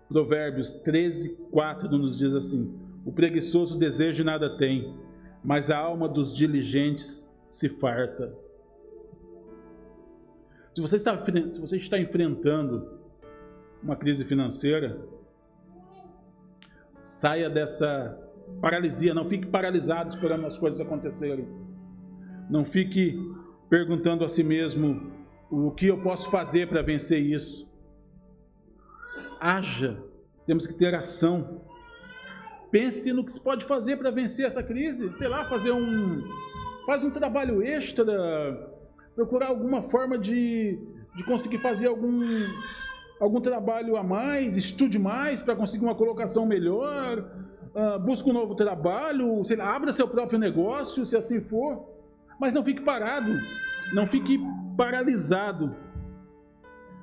Provérbios 0.08 0.72
13, 0.72 1.36
4 1.52 1.89
nos 1.98 2.17
diz 2.17 2.34
assim: 2.36 2.78
O 3.06 3.12
preguiçoso 3.12 3.78
deseja 3.78 4.22
e 4.22 4.26
nada 4.26 4.58
tem, 4.58 4.95
mas 5.43 5.72
a 5.72 5.78
alma 5.78 6.08
dos 6.08 6.36
diligentes 6.36 7.36
se 7.50 7.69
farta. 7.69 8.34
Se 10.74 10.82
você 10.82 10.95
está, 10.95 11.17
se 11.52 11.60
você 11.60 11.78
está 11.78 12.00
enfrentando 12.00 13.00
uma 13.82 13.95
crise 13.95 14.24
financeira, 14.24 15.00
saia 17.02 17.50
dessa 17.50 18.17
paralisia, 18.62 19.13
não 19.13 19.28
fique 19.28 19.48
paralisado 19.48 20.10
esperando 20.10 20.45
as 20.45 20.58
coisas 20.58 20.80
acontecerem. 20.80 21.48
Não 22.50 22.65
fique 22.65 23.19
perguntando 23.69 24.25
a 24.25 24.29
si 24.29 24.43
mesmo 24.43 25.12
o 25.49 25.71
que 25.71 25.88
eu 25.88 26.01
posso 26.01 26.29
fazer 26.32 26.67
para 26.67 26.82
vencer 26.82 27.19
isso. 27.19 27.69
Haja, 29.39 30.03
temos 30.45 30.67
que 30.67 30.73
ter 30.73 30.93
ação. 30.95 31.62
Pense 32.71 33.12
no 33.13 33.23
que 33.23 33.32
se 33.32 33.39
pode 33.39 33.65
fazer 33.65 33.97
para 33.97 34.12
vencer 34.12 34.45
essa 34.45 34.62
crise. 34.62 35.13
Sei 35.13 35.27
lá, 35.27 35.47
fazer 35.49 35.71
um 35.71 36.21
faz 36.86 37.03
um 37.03 37.12
trabalho 37.12 37.62
extra, 37.62 38.03
procurar 39.15 39.49
alguma 39.49 39.84
forma 39.84 40.17
de, 40.17 40.79
de 41.15 41.23
conseguir 41.23 41.60
fazer 41.60 41.86
algum, 41.86 42.19
algum 43.19 43.39
trabalho 43.39 43.95
a 43.95 44.01
mais, 44.01 44.58
estude 44.58 44.97
mais 44.97 45.39
para 45.39 45.55
conseguir 45.55 45.86
uma 45.86 45.93
colocação 45.93 46.47
melhor, 46.47 47.19
uh, 47.75 47.99
busque 47.99 48.27
um 48.27 48.34
novo 48.34 48.55
trabalho, 48.55 49.43
sei 49.45 49.58
lá, 49.58 49.75
abra 49.75 49.93
seu 49.93 50.08
próprio 50.08 50.39
negócio, 50.39 51.05
se 51.05 51.15
assim 51.15 51.39
for, 51.39 51.98
mas 52.39 52.54
não 52.54 52.63
fique 52.63 52.82
parado, 52.82 53.32
não 53.93 54.08
fique 54.08 54.39
paralisado. 54.78 55.75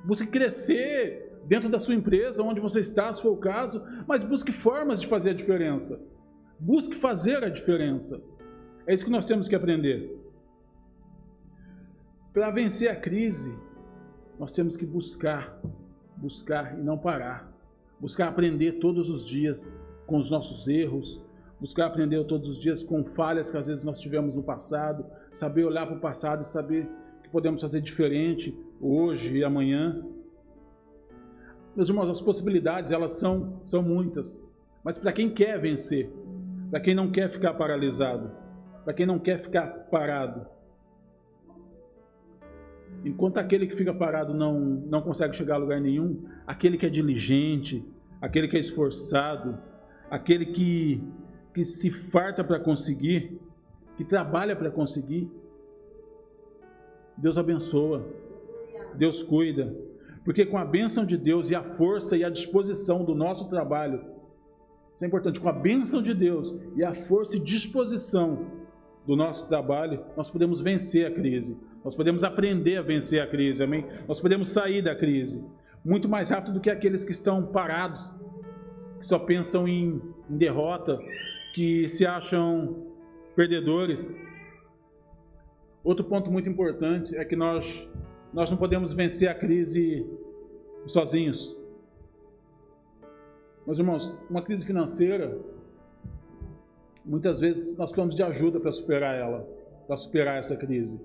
Busque 0.03 0.27
crescer 0.27 1.39
dentro 1.45 1.69
da 1.69 1.79
sua 1.79 1.95
empresa, 1.95 2.43
onde 2.43 2.59
você 2.59 2.79
está, 2.79 3.13
se 3.13 3.21
for 3.21 3.31
o 3.31 3.37
caso, 3.37 3.83
mas 4.07 4.23
busque 4.23 4.51
formas 4.51 4.99
de 4.99 5.07
fazer 5.07 5.31
a 5.31 5.33
diferença. 5.33 6.03
Busque 6.59 6.95
fazer 6.95 7.43
a 7.43 7.49
diferença. 7.49 8.21
É 8.87 8.93
isso 8.93 9.05
que 9.05 9.11
nós 9.11 9.25
temos 9.25 9.47
que 9.47 9.55
aprender. 9.55 10.17
Para 12.33 12.51
vencer 12.51 12.89
a 12.89 12.95
crise, 12.95 13.55
nós 14.39 14.51
temos 14.51 14.75
que 14.75 14.85
buscar, 14.85 15.59
buscar 16.17 16.77
e 16.77 16.81
não 16.81 16.97
parar. 16.97 17.51
Buscar 17.99 18.27
aprender 18.27 18.73
todos 18.73 19.09
os 19.09 19.25
dias 19.25 19.77
com 20.05 20.17
os 20.17 20.29
nossos 20.29 20.67
erros, 20.67 21.21
buscar 21.59 21.87
aprender 21.87 22.23
todos 22.25 22.49
os 22.49 22.59
dias 22.59 22.83
com 22.83 23.03
falhas 23.03 23.49
que 23.49 23.57
às 23.57 23.67
vezes 23.67 23.83
nós 23.83 23.99
tivemos 23.99 24.33
no 24.35 24.43
passado, 24.43 25.05
saber 25.31 25.65
olhar 25.65 25.87
para 25.87 25.95
o 25.95 25.99
passado 25.99 26.41
e 26.41 26.45
saber 26.45 26.87
que 27.23 27.29
podemos 27.29 27.61
fazer 27.61 27.81
diferente 27.81 28.57
hoje 28.79 29.37
e 29.37 29.43
amanhã. 29.43 30.03
Meus 31.75 31.89
irmãos, 31.89 32.09
as 32.09 32.21
possibilidades 32.21 32.91
elas 32.91 33.13
são, 33.13 33.59
são 33.63 33.81
muitas, 33.81 34.43
mas 34.83 34.97
para 34.97 35.11
quem 35.11 35.29
quer 35.29 35.59
vencer, 35.59 36.11
para 36.69 36.79
quem 36.79 36.95
não 36.95 37.11
quer 37.11 37.29
ficar 37.29 37.53
paralisado, 37.53 38.31
para 38.83 38.93
quem 38.93 39.05
não 39.05 39.19
quer 39.19 39.39
ficar 39.39 39.67
parado, 39.91 40.47
enquanto 43.03 43.37
aquele 43.37 43.67
que 43.67 43.75
fica 43.75 43.93
parado 43.93 44.33
não, 44.33 44.59
não 44.59 45.01
consegue 45.01 45.35
chegar 45.35 45.55
a 45.55 45.57
lugar 45.57 45.79
nenhum, 45.79 46.25
aquele 46.45 46.77
que 46.77 46.85
é 46.85 46.89
diligente, 46.89 47.85
aquele 48.21 48.47
que 48.47 48.57
é 48.57 48.59
esforçado, 48.59 49.57
aquele 50.09 50.47
que, 50.47 51.03
que 51.57 51.65
se 51.65 51.89
farta 51.89 52.43
para 52.43 52.59
conseguir, 52.59 53.41
que 53.95 54.03
trabalha 54.03 54.55
para 54.55 54.69
conseguir, 54.69 55.27
Deus 57.17 57.35
abençoa, 57.35 58.05
Deus 58.93 59.23
cuida, 59.23 59.75
porque 60.23 60.45
com 60.45 60.55
a 60.55 60.63
bênção 60.63 61.03
de 61.03 61.17
Deus 61.17 61.49
e 61.49 61.55
a 61.55 61.63
força 61.63 62.15
e 62.15 62.23
a 62.23 62.29
disposição 62.29 63.03
do 63.03 63.15
nosso 63.15 63.49
trabalho, 63.49 64.05
isso 64.95 65.03
é 65.03 65.07
importante, 65.07 65.39
com 65.39 65.49
a 65.49 65.51
bênção 65.51 65.99
de 65.99 66.13
Deus 66.13 66.53
e 66.75 66.83
a 66.83 66.93
força 66.93 67.37
e 67.37 67.39
disposição 67.39 68.45
do 69.07 69.15
nosso 69.15 69.47
trabalho, 69.47 70.05
nós 70.15 70.29
podemos 70.29 70.61
vencer 70.61 71.07
a 71.07 71.11
crise, 71.11 71.57
nós 71.83 71.95
podemos 71.95 72.23
aprender 72.23 72.77
a 72.77 72.83
vencer 72.83 73.19
a 73.19 73.25
crise, 73.25 73.63
amém? 73.63 73.83
Nós 74.07 74.19
podemos 74.19 74.49
sair 74.49 74.83
da 74.83 74.95
crise 74.95 75.43
muito 75.83 76.07
mais 76.07 76.29
rápido 76.29 76.53
do 76.53 76.59
que 76.59 76.69
aqueles 76.69 77.03
que 77.03 77.11
estão 77.11 77.47
parados, 77.47 78.11
que 78.99 79.07
só 79.07 79.17
pensam 79.17 79.67
em, 79.67 79.99
em 80.29 80.37
derrota, 80.37 80.99
que 81.57 81.87
se 81.87 82.05
acham 82.05 82.85
perdedores. 83.35 84.15
Outro 85.83 86.05
ponto 86.05 86.29
muito 86.29 86.47
importante 86.47 87.17
é 87.17 87.25
que 87.25 87.35
nós, 87.35 87.89
nós 88.31 88.51
não 88.51 88.57
podemos 88.57 88.93
vencer 88.93 89.27
a 89.27 89.33
crise 89.33 90.05
sozinhos. 90.85 91.57
Meus 93.65 93.79
irmãos, 93.79 94.15
uma 94.29 94.43
crise 94.43 94.63
financeira, 94.63 95.35
muitas 97.03 97.39
vezes 97.39 97.75
nós 97.75 97.89
precisamos 97.89 98.15
de 98.15 98.21
ajuda 98.21 98.59
para 98.59 98.71
superar 98.71 99.15
ela, 99.15 99.39
para 99.87 99.97
superar 99.97 100.37
essa 100.37 100.55
crise. 100.55 101.03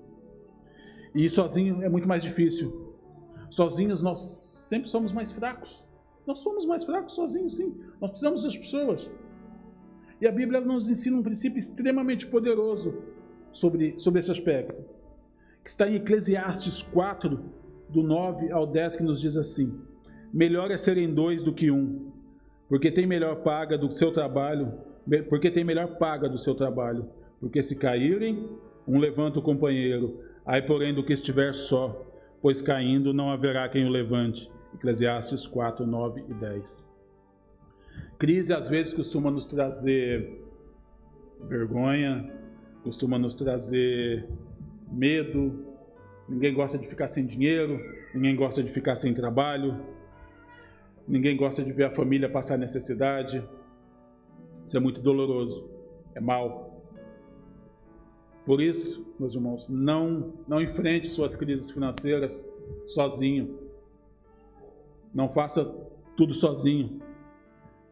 E 1.15 1.27
sozinho 1.31 1.81
é 1.81 1.89
muito 1.89 2.07
mais 2.07 2.21
difícil. 2.21 2.93
Sozinhos 3.49 4.03
nós 4.03 4.19
sempre 4.19 4.87
somos 4.87 5.11
mais 5.11 5.31
fracos. 5.31 5.83
Nós 6.27 6.41
somos 6.41 6.63
mais 6.63 6.83
fracos 6.83 7.15
sozinhos, 7.15 7.57
sim. 7.57 7.75
Nós 7.99 8.11
precisamos 8.11 8.43
das 8.43 8.55
pessoas. 8.55 9.11
E 10.23 10.27
a 10.27 10.31
Bíblia 10.31 10.61
nos 10.61 10.89
ensina 10.89 11.17
um 11.17 11.21
princípio 11.21 11.59
extremamente 11.59 12.25
poderoso 12.25 13.03
sobre, 13.51 13.99
sobre 13.99 14.21
esse 14.21 14.31
aspecto, 14.31 14.73
que 15.61 15.69
está 15.69 15.85
em 15.85 15.95
Eclesiastes 15.95 16.81
4, 16.81 17.37
do 17.89 18.01
9 18.01 18.49
ao 18.49 18.65
10, 18.65 18.95
que 18.95 19.03
nos 19.03 19.19
diz 19.19 19.35
assim: 19.35 19.77
Melhor 20.33 20.71
é 20.71 20.77
serem 20.77 21.13
dois 21.13 21.43
do 21.43 21.51
que 21.51 21.69
um, 21.69 22.09
porque 22.69 22.89
tem 22.89 23.05
melhor 23.05 23.43
paga 23.43 23.77
do 23.77 23.91
seu 23.91 24.13
trabalho, 24.13 24.71
porque 25.27 25.51
tem 25.51 25.65
melhor 25.65 25.97
paga 25.97 26.29
do 26.29 26.37
seu 26.37 26.55
trabalho, 26.55 27.05
porque 27.41 27.61
se 27.61 27.77
caírem, 27.77 28.47
um 28.87 28.99
levanta 28.99 29.39
o 29.39 29.43
companheiro, 29.43 30.21
aí 30.45 30.61
porém 30.61 30.93
do 30.93 31.03
que 31.03 31.11
estiver 31.11 31.53
só, 31.53 32.01
pois 32.41 32.61
caindo 32.61 33.13
não 33.13 33.29
haverá 33.29 33.67
quem 33.67 33.85
o 33.85 33.89
levante. 33.89 34.49
Eclesiastes 34.73 35.45
4, 35.45 35.85
9 35.85 36.23
e 36.29 36.33
10. 36.33 36.92
Crise 38.17 38.53
às 38.53 38.69
vezes 38.69 38.93
costuma 38.93 39.29
nos 39.29 39.45
trazer 39.45 40.41
vergonha, 41.47 42.31
costuma 42.83 43.17
nos 43.17 43.33
trazer 43.33 44.27
medo. 44.91 45.65
Ninguém 46.27 46.53
gosta 46.53 46.77
de 46.77 46.87
ficar 46.87 47.07
sem 47.07 47.25
dinheiro, 47.25 47.79
ninguém 48.13 48.35
gosta 48.35 48.63
de 48.63 48.69
ficar 48.69 48.95
sem 48.95 49.13
trabalho, 49.13 49.77
ninguém 51.07 51.35
gosta 51.35 51.63
de 51.63 51.71
ver 51.73 51.85
a 51.85 51.91
família 51.91 52.29
passar 52.29 52.57
necessidade. 52.57 53.43
Isso 54.65 54.77
é 54.77 54.79
muito 54.79 55.01
doloroso, 55.01 55.69
é 56.15 56.21
mal. 56.21 56.81
Por 58.45 58.61
isso, 58.61 59.13
meus 59.19 59.35
irmãos, 59.35 59.69
não, 59.69 60.33
não 60.47 60.61
enfrente 60.61 61.07
suas 61.07 61.35
crises 61.35 61.69
financeiras 61.71 62.51
sozinho. 62.87 63.57
Não 65.13 65.29
faça 65.29 65.65
tudo 66.17 66.33
sozinho. 66.33 67.01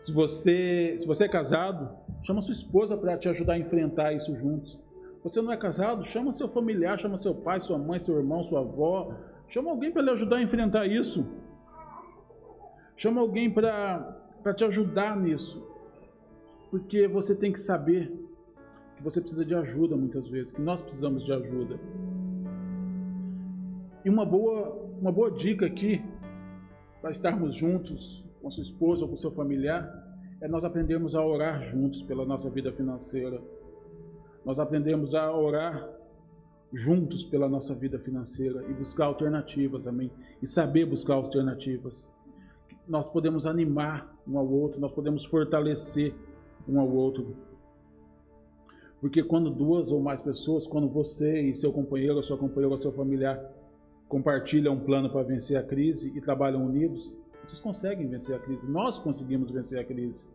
Se 0.01 0.11
você, 0.11 0.95
se 0.97 1.05
você 1.05 1.25
é 1.25 1.29
casado, 1.29 1.95
chama 2.23 2.41
sua 2.41 2.53
esposa 2.53 2.97
para 2.97 3.15
te 3.17 3.29
ajudar 3.29 3.53
a 3.53 3.59
enfrentar 3.59 4.13
isso 4.13 4.35
juntos. 4.35 4.79
Você 5.23 5.39
não 5.43 5.51
é 5.51 5.57
casado, 5.57 6.03
chama 6.03 6.31
seu 6.31 6.49
familiar, 6.49 6.99
chama 6.99 7.19
seu 7.19 7.35
pai, 7.35 7.61
sua 7.61 7.77
mãe, 7.77 7.99
seu 7.99 8.17
irmão, 8.17 8.43
sua 8.43 8.61
avó. 8.61 9.13
Chama 9.47 9.69
alguém 9.69 9.91
para 9.91 10.01
lhe 10.01 10.09
ajudar 10.09 10.37
a 10.37 10.41
enfrentar 10.41 10.87
isso. 10.87 11.29
Chama 12.97 13.21
alguém 13.21 13.47
para 13.51 14.25
te 14.55 14.63
ajudar 14.63 15.15
nisso. 15.15 15.63
Porque 16.71 17.07
você 17.07 17.35
tem 17.35 17.51
que 17.53 17.59
saber 17.59 18.11
que 18.95 19.03
você 19.03 19.21
precisa 19.21 19.45
de 19.45 19.53
ajuda 19.53 19.95
muitas 19.95 20.27
vezes, 20.27 20.51
que 20.51 20.61
nós 20.61 20.81
precisamos 20.81 21.23
de 21.23 21.31
ajuda. 21.31 21.79
E 24.03 24.09
uma 24.09 24.25
boa, 24.25 24.83
uma 24.99 25.11
boa 25.11 25.29
dica 25.29 25.67
aqui 25.67 26.03
para 27.01 27.11
estarmos 27.11 27.55
juntos 27.55 28.30
com 28.41 28.49
sua 28.49 28.63
esposa 28.63 29.03
ou 29.03 29.09
com 29.09 29.15
seu 29.15 29.31
familiar, 29.31 29.89
é 30.41 30.47
nós 30.47 30.65
aprendermos 30.65 31.15
a 31.15 31.23
orar 31.23 31.61
juntos 31.61 32.01
pela 32.01 32.25
nossa 32.25 32.49
vida 32.49 32.71
financeira. 32.71 33.41
Nós 34.43 34.59
aprendemos 34.59 35.13
a 35.13 35.31
orar 35.31 35.87
juntos 36.73 37.23
pela 37.23 37.47
nossa 37.47 37.75
vida 37.75 37.99
financeira 37.99 38.65
e 38.69 38.73
buscar 38.73 39.05
alternativas, 39.05 39.85
amém? 39.87 40.11
E 40.41 40.47
saber 40.47 40.85
buscar 40.85 41.15
alternativas. 41.15 42.11
Nós 42.87 43.07
podemos 43.07 43.45
animar 43.45 44.15
um 44.27 44.37
ao 44.37 44.49
outro, 44.49 44.79
nós 44.79 44.91
podemos 44.91 45.25
fortalecer 45.25 46.15
um 46.67 46.79
ao 46.79 46.89
outro. 46.89 47.35
Porque 48.99 49.23
quando 49.23 49.49
duas 49.49 49.91
ou 49.91 49.99
mais 49.99 50.21
pessoas, 50.21 50.65
quando 50.65 50.87
você 50.87 51.41
e 51.41 51.55
seu 51.55 51.71
companheiro, 51.71 52.21
sua 52.23 52.37
companheira 52.37 52.77
seu 52.77 52.91
familiar 52.91 53.39
compartilham 54.07 54.73
um 54.73 54.79
plano 54.79 55.09
para 55.09 55.23
vencer 55.23 55.57
a 55.57 55.63
crise 55.63 56.11
e 56.15 56.21
trabalham 56.21 56.65
unidos, 56.65 57.17
vocês 57.45 57.59
conseguem 57.59 58.07
vencer 58.07 58.35
a 58.35 58.39
crise. 58.39 58.69
Nós 58.69 58.99
conseguimos 58.99 59.51
vencer 59.51 59.79
a 59.79 59.83
crise. 59.83 60.27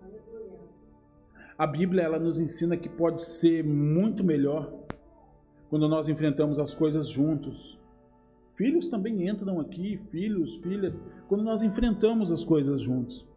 A 1.59 1.67
Bíblia 1.67 2.03
ela 2.03 2.19
nos 2.19 2.39
ensina 2.39 2.77
que 2.77 2.89
pode 2.89 3.23
ser 3.23 3.65
muito 3.65 4.23
melhor 4.23 4.73
quando 5.71 5.89
nós 5.89 6.09
enfrentamos 6.09 6.59
as 6.59 6.75
coisas 6.75 7.09
juntos. 7.09 7.81
Filhos 8.57 8.89
também 8.89 9.29
entram 9.29 9.61
aqui, 9.61 9.99
filhos, 10.11 10.57
filhas, 10.57 11.01
quando 11.29 11.43
nós 11.43 11.63
enfrentamos 11.63 12.33
as 12.33 12.45
coisas 12.45 12.83
juntos. 12.83 13.29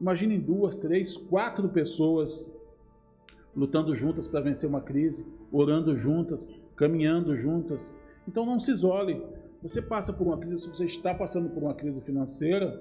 Imaginem 0.00 0.40
duas, 0.40 0.76
três, 0.76 1.16
quatro 1.16 1.68
pessoas 1.68 2.54
lutando 3.54 3.96
juntas 3.96 4.28
para 4.28 4.40
vencer 4.40 4.68
uma 4.68 4.80
crise, 4.80 5.26
orando 5.50 5.96
juntas, 5.96 6.52
caminhando 6.76 7.34
juntas. 7.34 7.92
Então 8.28 8.44
não 8.44 8.58
se 8.58 8.70
isole. 8.70 9.22
Você 9.62 9.80
passa 9.80 10.12
por 10.12 10.26
uma 10.26 10.38
crise, 10.38 10.64
se 10.64 10.68
você 10.68 10.84
está 10.84 11.14
passando 11.14 11.48
por 11.48 11.62
uma 11.62 11.74
crise 11.74 12.02
financeira, 12.02 12.80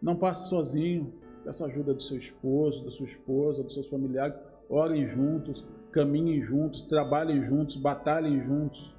não 0.00 0.16
passe 0.16 0.48
sozinho. 0.48 1.12
Peça 1.44 1.66
ajuda 1.66 1.94
do 1.94 2.02
seu 2.02 2.18
esposo, 2.18 2.84
da 2.84 2.90
sua 2.90 3.06
esposa, 3.06 3.62
dos 3.62 3.74
seus 3.74 3.88
familiares. 3.88 4.40
Orem 4.68 5.06
juntos, 5.06 5.66
caminhem 5.90 6.40
juntos, 6.42 6.82
trabalhem 6.82 7.42
juntos, 7.42 7.76
batalhem 7.76 8.40
juntos. 8.40 8.96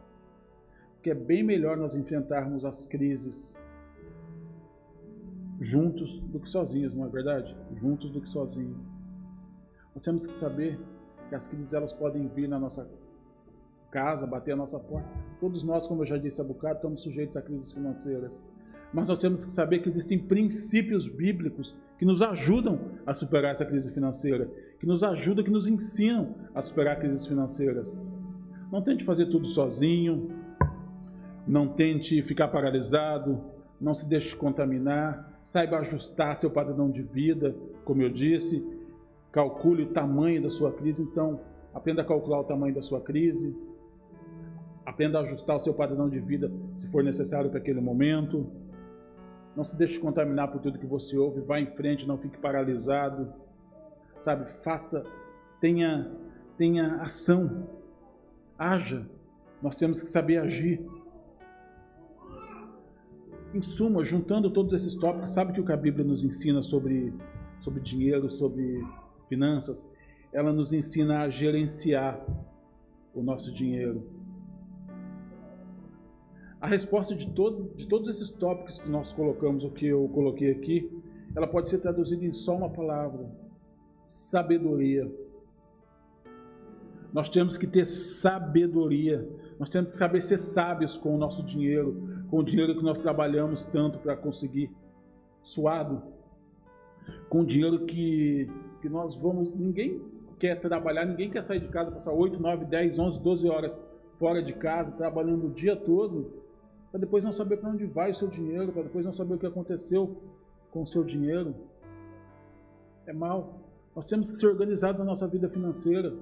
Porque 0.95 1.11
é 1.11 1.15
bem 1.15 1.43
melhor 1.43 1.77
nós 1.77 1.95
enfrentarmos 1.95 2.65
as 2.65 2.85
crises 2.85 3.59
juntos 5.59 6.19
do 6.19 6.39
que 6.39 6.49
sozinhos, 6.49 6.93
não 6.95 7.05
é 7.05 7.09
verdade? 7.09 7.55
Juntos 7.75 8.09
do 8.09 8.19
que 8.19 8.27
sozinhos. 8.27 8.77
Nós 9.93 10.03
temos 10.03 10.25
que 10.25 10.33
saber 10.33 10.79
que 11.29 11.35
as 11.35 11.47
crises 11.47 11.73
elas 11.73 11.93
podem 11.93 12.27
vir 12.27 12.47
na 12.47 12.59
nossa 12.59 12.89
casa, 13.91 14.25
bater 14.25 14.53
a 14.53 14.55
nossa 14.55 14.79
porta. 14.79 15.09
Todos 15.39 15.63
nós, 15.63 15.85
como 15.85 16.01
eu 16.01 16.05
já 16.05 16.17
disse 16.17 16.41
há 16.41 16.43
bocado, 16.43 16.75
estamos 16.77 17.03
sujeitos 17.03 17.37
a 17.37 17.41
crises 17.41 17.71
financeiras. 17.71 18.43
Mas 18.93 19.07
nós 19.07 19.19
temos 19.19 19.45
que 19.45 19.51
saber 19.51 19.79
que 19.79 19.89
existem 19.89 20.19
princípios 20.19 21.07
bíblicos 21.07 21.79
que 21.97 22.05
nos 22.05 22.21
ajudam 22.21 22.79
a 23.05 23.13
superar 23.13 23.51
essa 23.51 23.65
crise 23.65 23.91
financeira, 23.93 24.49
que 24.79 24.85
nos 24.85 25.03
ajudam, 25.03 25.43
que 25.43 25.51
nos 25.51 25.67
ensinam 25.67 26.35
a 26.53 26.61
superar 26.61 26.99
crises 26.99 27.25
financeiras. 27.25 28.03
Não 28.71 28.81
tente 28.81 29.03
fazer 29.03 29.27
tudo 29.27 29.47
sozinho, 29.47 30.29
não 31.47 31.67
tente 31.67 32.21
ficar 32.21 32.49
paralisado, 32.49 33.41
não 33.79 33.93
se 33.93 34.09
deixe 34.09 34.35
contaminar, 34.35 35.39
saiba 35.43 35.79
ajustar 35.79 36.37
seu 36.37 36.51
padrão 36.51 36.89
de 36.89 37.01
vida, 37.01 37.55
como 37.85 38.01
eu 38.01 38.09
disse, 38.09 38.77
calcule 39.31 39.83
o 39.83 39.93
tamanho 39.93 40.43
da 40.43 40.49
sua 40.49 40.71
crise, 40.71 41.03
então 41.03 41.39
aprenda 41.73 42.01
a 42.01 42.05
calcular 42.05 42.41
o 42.41 42.43
tamanho 42.43 42.75
da 42.75 42.81
sua 42.81 43.01
crise, 43.01 43.55
Aprenda 44.85 45.19
a 45.19 45.21
ajustar 45.21 45.55
o 45.55 45.59
seu 45.59 45.73
padrão 45.73 46.09
de 46.09 46.19
vida 46.19 46.51
se 46.75 46.87
for 46.89 47.03
necessário 47.03 47.49
para 47.49 47.59
aquele 47.59 47.79
momento. 47.79 48.47
Não 49.55 49.65
se 49.65 49.75
deixe 49.75 49.99
contaminar 49.99 50.49
por 50.49 50.61
tudo 50.61 50.79
que 50.79 50.85
você 50.85 51.17
ouve. 51.17 51.41
Vá 51.41 51.59
em 51.59 51.67
frente, 51.75 52.07
não 52.07 52.17
fique 52.17 52.37
paralisado. 52.37 53.33
sabe? 54.21 54.49
Faça, 54.63 55.03
tenha, 55.59 56.11
tenha 56.57 56.95
ação, 57.01 57.67
haja. 58.57 59.05
Nós 59.61 59.75
temos 59.75 60.01
que 60.01 60.09
saber 60.09 60.37
agir. 60.37 60.81
Em 63.53 63.61
suma, 63.61 64.03
juntando 64.03 64.49
todos 64.49 64.73
esses 64.73 64.95
tópicos, 64.95 65.31
sabe 65.31 65.59
o 65.59 65.65
que 65.65 65.71
a 65.73 65.77
Bíblia 65.77 66.05
nos 66.05 66.23
ensina 66.23 66.63
sobre, 66.63 67.13
sobre 67.59 67.81
dinheiro, 67.81 68.29
sobre 68.29 68.81
finanças? 69.27 69.89
Ela 70.31 70.53
nos 70.53 70.71
ensina 70.71 71.23
a 71.23 71.29
gerenciar 71.29 72.25
o 73.13 73.21
nosso 73.21 73.53
dinheiro. 73.53 74.20
A 76.61 76.67
resposta 76.67 77.15
de, 77.15 77.27
todo, 77.31 77.75
de 77.75 77.87
todos 77.87 78.07
esses 78.07 78.29
tópicos 78.29 78.77
que 78.77 78.87
nós 78.87 79.11
colocamos, 79.11 79.63
o 79.63 79.71
que 79.71 79.87
eu 79.87 80.07
coloquei 80.09 80.51
aqui, 80.51 80.91
ela 81.35 81.47
pode 81.47 81.71
ser 81.71 81.79
traduzida 81.79 82.23
em 82.23 82.31
só 82.31 82.55
uma 82.55 82.69
palavra: 82.69 83.25
sabedoria. 84.05 85.11
Nós 87.11 87.29
temos 87.29 87.57
que 87.57 87.65
ter 87.65 87.85
sabedoria. 87.87 89.27
Nós 89.57 89.69
temos 89.69 89.91
que 89.91 89.97
saber 89.97 90.21
ser 90.21 90.37
sábios 90.37 90.95
com 90.97 91.15
o 91.15 91.17
nosso 91.17 91.43
dinheiro, 91.43 92.25
com 92.29 92.37
o 92.37 92.43
dinheiro 92.43 92.75
que 92.75 92.83
nós 92.83 92.99
trabalhamos 92.99 93.65
tanto 93.65 93.97
para 93.97 94.15
conseguir, 94.15 94.69
suado, 95.43 96.03
com 97.27 97.41
o 97.41 97.45
dinheiro 97.45 97.85
que, 97.85 98.47
que 98.83 98.87
nós 98.87 99.15
vamos. 99.15 99.51
Ninguém 99.55 99.99
quer 100.37 100.59
trabalhar, 100.59 101.05
ninguém 101.05 101.29
quer 101.31 101.41
sair 101.41 101.59
de 101.59 101.69
casa, 101.69 101.89
passar 101.89 102.13
8, 102.13 102.39
9, 102.39 102.65
10, 102.65 102.99
11, 102.99 103.21
12 103.21 103.49
horas 103.49 103.81
fora 104.13 104.43
de 104.43 104.53
casa, 104.53 104.91
trabalhando 104.91 105.47
o 105.47 105.49
dia 105.49 105.75
todo, 105.75 106.40
para 106.91 106.99
depois 106.99 107.23
não 107.23 107.31
saber 107.31 107.57
para 107.57 107.69
onde 107.69 107.85
vai 107.85 108.11
o 108.11 108.15
seu 108.15 108.27
dinheiro, 108.27 108.71
para 108.73 108.83
depois 108.83 109.05
não 109.05 109.13
saber 109.13 109.35
o 109.35 109.37
que 109.39 109.47
aconteceu 109.47 110.21
com 110.69 110.81
o 110.81 110.85
seu 110.85 111.03
dinheiro. 111.05 111.55
É 113.05 113.13
mal. 113.13 113.61
Nós 113.95 114.05
temos 114.05 114.29
que 114.29 114.37
ser 114.37 114.47
organizados 114.47 114.99
na 114.99 115.05
nossa 115.05 115.27
vida 115.27 115.49
financeira. 115.49 116.13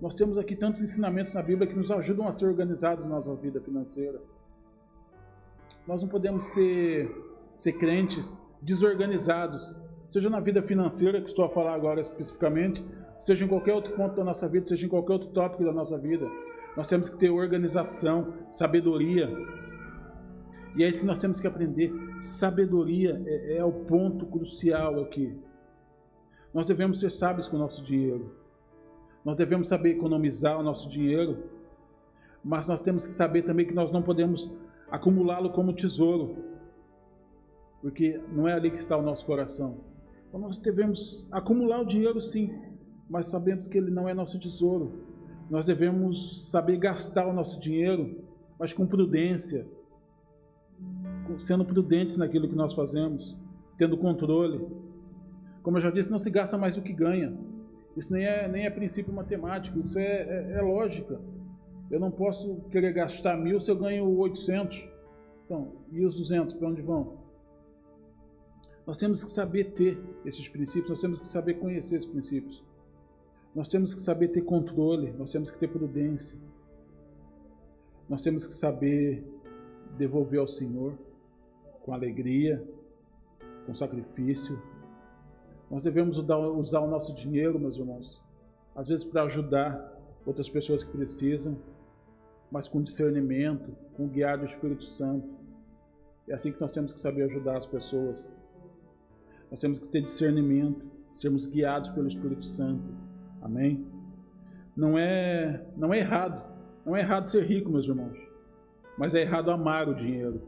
Nós 0.00 0.14
temos 0.14 0.36
aqui 0.36 0.54
tantos 0.54 0.82
ensinamentos 0.82 1.32
na 1.32 1.42
Bíblia 1.42 1.66
que 1.66 1.74
nos 1.74 1.90
ajudam 1.90 2.28
a 2.28 2.32
ser 2.32 2.46
organizados 2.46 3.06
na 3.06 3.14
nossa 3.14 3.34
vida 3.34 3.60
financeira. 3.60 4.20
Nós 5.86 6.02
não 6.02 6.08
podemos 6.08 6.46
ser, 6.46 7.10
ser 7.56 7.72
crentes 7.74 8.38
desorganizados, 8.60 9.76
seja 10.08 10.28
na 10.28 10.40
vida 10.40 10.62
financeira, 10.62 11.20
que 11.20 11.28
estou 11.28 11.44
a 11.44 11.48
falar 11.48 11.74
agora 11.74 12.00
especificamente, 12.00 12.84
seja 13.18 13.44
em 13.44 13.48
qualquer 13.48 13.74
outro 13.74 13.94
ponto 13.94 14.16
da 14.16 14.24
nossa 14.24 14.48
vida, 14.48 14.66
seja 14.66 14.84
em 14.84 14.88
qualquer 14.88 15.14
outro 15.14 15.28
tópico 15.30 15.64
da 15.64 15.72
nossa 15.72 15.98
vida. 15.98 16.26
Nós 16.76 16.86
temos 16.86 17.08
que 17.08 17.16
ter 17.16 17.30
organização, 17.30 18.34
sabedoria. 18.50 19.30
E 20.76 20.82
é 20.82 20.88
isso 20.88 21.00
que 21.00 21.06
nós 21.06 21.18
temos 21.18 21.38
que 21.38 21.46
aprender. 21.46 21.92
Sabedoria 22.20 23.22
é, 23.26 23.58
é 23.58 23.64
o 23.64 23.72
ponto 23.72 24.26
crucial 24.26 25.00
aqui. 25.00 25.36
Nós 26.52 26.66
devemos 26.66 27.00
ser 27.00 27.10
sábios 27.10 27.48
com 27.48 27.56
o 27.56 27.60
nosso 27.60 27.84
dinheiro. 27.84 28.34
Nós 29.24 29.36
devemos 29.36 29.68
saber 29.68 29.92
economizar 29.92 30.58
o 30.58 30.62
nosso 30.62 30.90
dinheiro, 30.90 31.44
mas 32.44 32.68
nós 32.68 32.80
temos 32.80 33.06
que 33.06 33.14
saber 33.14 33.42
também 33.42 33.66
que 33.66 33.74
nós 33.74 33.90
não 33.90 34.02
podemos 34.02 34.54
acumulá-lo 34.90 35.50
como 35.50 35.72
tesouro, 35.72 36.36
porque 37.80 38.20
não 38.32 38.46
é 38.46 38.52
ali 38.52 38.70
que 38.70 38.78
está 38.78 38.96
o 38.96 39.02
nosso 39.02 39.24
coração. 39.24 39.80
Então 40.28 40.38
nós 40.38 40.58
devemos 40.58 41.28
acumular 41.32 41.80
o 41.80 41.86
dinheiro 41.86 42.20
sim, 42.20 42.54
mas 43.08 43.26
sabemos 43.26 43.66
que 43.66 43.78
ele 43.78 43.90
não 43.90 44.08
é 44.08 44.12
nosso 44.12 44.38
tesouro. 44.38 45.13
Nós 45.50 45.66
devemos 45.66 46.50
saber 46.50 46.76
gastar 46.78 47.26
o 47.26 47.32
nosso 47.32 47.60
dinheiro, 47.60 48.24
mas 48.58 48.72
com 48.72 48.86
prudência, 48.86 49.66
sendo 51.38 51.64
prudentes 51.64 52.16
naquilo 52.16 52.48
que 52.48 52.54
nós 52.54 52.72
fazemos, 52.72 53.36
tendo 53.76 53.96
controle. 53.96 54.66
Como 55.62 55.78
eu 55.78 55.82
já 55.82 55.90
disse, 55.90 56.10
não 56.10 56.18
se 56.18 56.30
gasta 56.30 56.56
mais 56.56 56.76
do 56.76 56.82
que 56.82 56.92
ganha. 56.92 57.36
Isso 57.96 58.12
nem 58.12 58.24
é, 58.24 58.48
nem 58.48 58.66
é 58.66 58.70
princípio 58.70 59.12
matemático, 59.12 59.78
isso 59.78 59.98
é, 59.98 60.02
é, 60.04 60.52
é 60.58 60.62
lógica. 60.62 61.20
Eu 61.90 62.00
não 62.00 62.10
posso 62.10 62.62
querer 62.70 62.92
gastar 62.92 63.36
mil 63.36 63.60
se 63.60 63.70
eu 63.70 63.76
ganho 63.76 64.08
800. 64.18 64.88
Então, 65.44 65.72
e 65.92 66.04
os 66.04 66.16
200 66.16 66.54
para 66.54 66.68
onde 66.68 66.82
vão? 66.82 67.18
Nós 68.86 68.96
temos 68.98 69.22
que 69.22 69.30
saber 69.30 69.72
ter 69.72 69.98
esses 70.24 70.48
princípios, 70.48 70.90
nós 70.90 71.00
temos 71.00 71.20
que 71.20 71.26
saber 71.26 71.54
conhecer 71.54 71.96
esses 71.96 72.08
princípios. 72.08 72.62
Nós 73.54 73.68
temos 73.68 73.94
que 73.94 74.00
saber 74.00 74.28
ter 74.28 74.42
controle, 74.42 75.12
nós 75.12 75.30
temos 75.30 75.50
que 75.50 75.58
ter 75.58 75.68
prudência. 75.68 76.38
Nós 78.08 78.20
temos 78.22 78.46
que 78.46 78.52
saber 78.52 79.24
devolver 79.96 80.40
ao 80.40 80.48
Senhor 80.48 80.98
com 81.82 81.92
alegria, 81.92 82.62
com 83.66 83.74
sacrifício, 83.74 84.58
nós 85.70 85.82
devemos 85.82 86.18
usar 86.18 86.80
o 86.80 86.86
nosso 86.86 87.14
dinheiro, 87.14 87.58
meus 87.58 87.76
irmãos, 87.76 88.22
às 88.74 88.88
vezes 88.88 89.04
para 89.04 89.24
ajudar 89.24 89.92
outras 90.24 90.48
pessoas 90.48 90.84
que 90.84 90.92
precisam, 90.92 91.58
mas 92.50 92.68
com 92.68 92.82
discernimento, 92.82 93.76
com 93.96 94.06
guiar 94.06 94.38
do 94.38 94.44
Espírito 94.44 94.84
Santo. 94.84 95.28
É 96.28 96.34
assim 96.34 96.52
que 96.52 96.60
nós 96.60 96.72
temos 96.72 96.92
que 96.92 97.00
saber 97.00 97.24
ajudar 97.24 97.56
as 97.56 97.66
pessoas. 97.66 98.32
Nós 99.50 99.58
temos 99.58 99.78
que 99.78 99.88
ter 99.88 100.02
discernimento, 100.02 100.86
sermos 101.12 101.46
guiados 101.46 101.90
pelo 101.90 102.06
Espírito 102.06 102.44
Santo. 102.44 102.84
Amém? 103.44 103.86
Não 104.76 104.98
é, 104.98 105.64
não 105.76 105.94
é 105.94 105.98
errado. 105.98 106.42
Não 106.84 106.96
é 106.96 107.00
errado 107.00 107.28
ser 107.28 107.44
rico, 107.44 107.70
meus 107.70 107.86
irmãos. 107.86 108.18
Mas 108.98 109.14
é 109.14 109.20
errado 109.20 109.52
amar 109.52 109.88
o 109.88 109.94
dinheiro. 109.94 110.42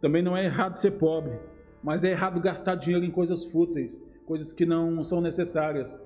Também 0.00 0.22
não 0.22 0.36
é 0.36 0.44
errado 0.46 0.74
ser 0.74 0.92
pobre 0.98 1.38
mas 1.82 2.04
é 2.04 2.10
errado 2.10 2.40
gastar 2.40 2.76
dinheiro 2.76 3.04
em 3.04 3.10
coisas 3.10 3.44
fúteis, 3.44 4.02
coisas 4.24 4.52
que 4.52 4.64
não 4.64 5.02
são 5.02 5.20
necessárias. 5.20 6.00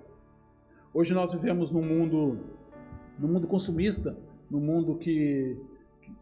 Hoje 0.95 1.13
nós 1.13 1.33
vivemos 1.33 1.71
num 1.71 1.83
mundo, 1.83 2.39
num 3.19 3.29
mundo 3.29 3.47
consumista, 3.47 4.17
num 4.51 4.61
mundo 4.61 4.97
que, 4.97 5.57
que, 6.01 6.13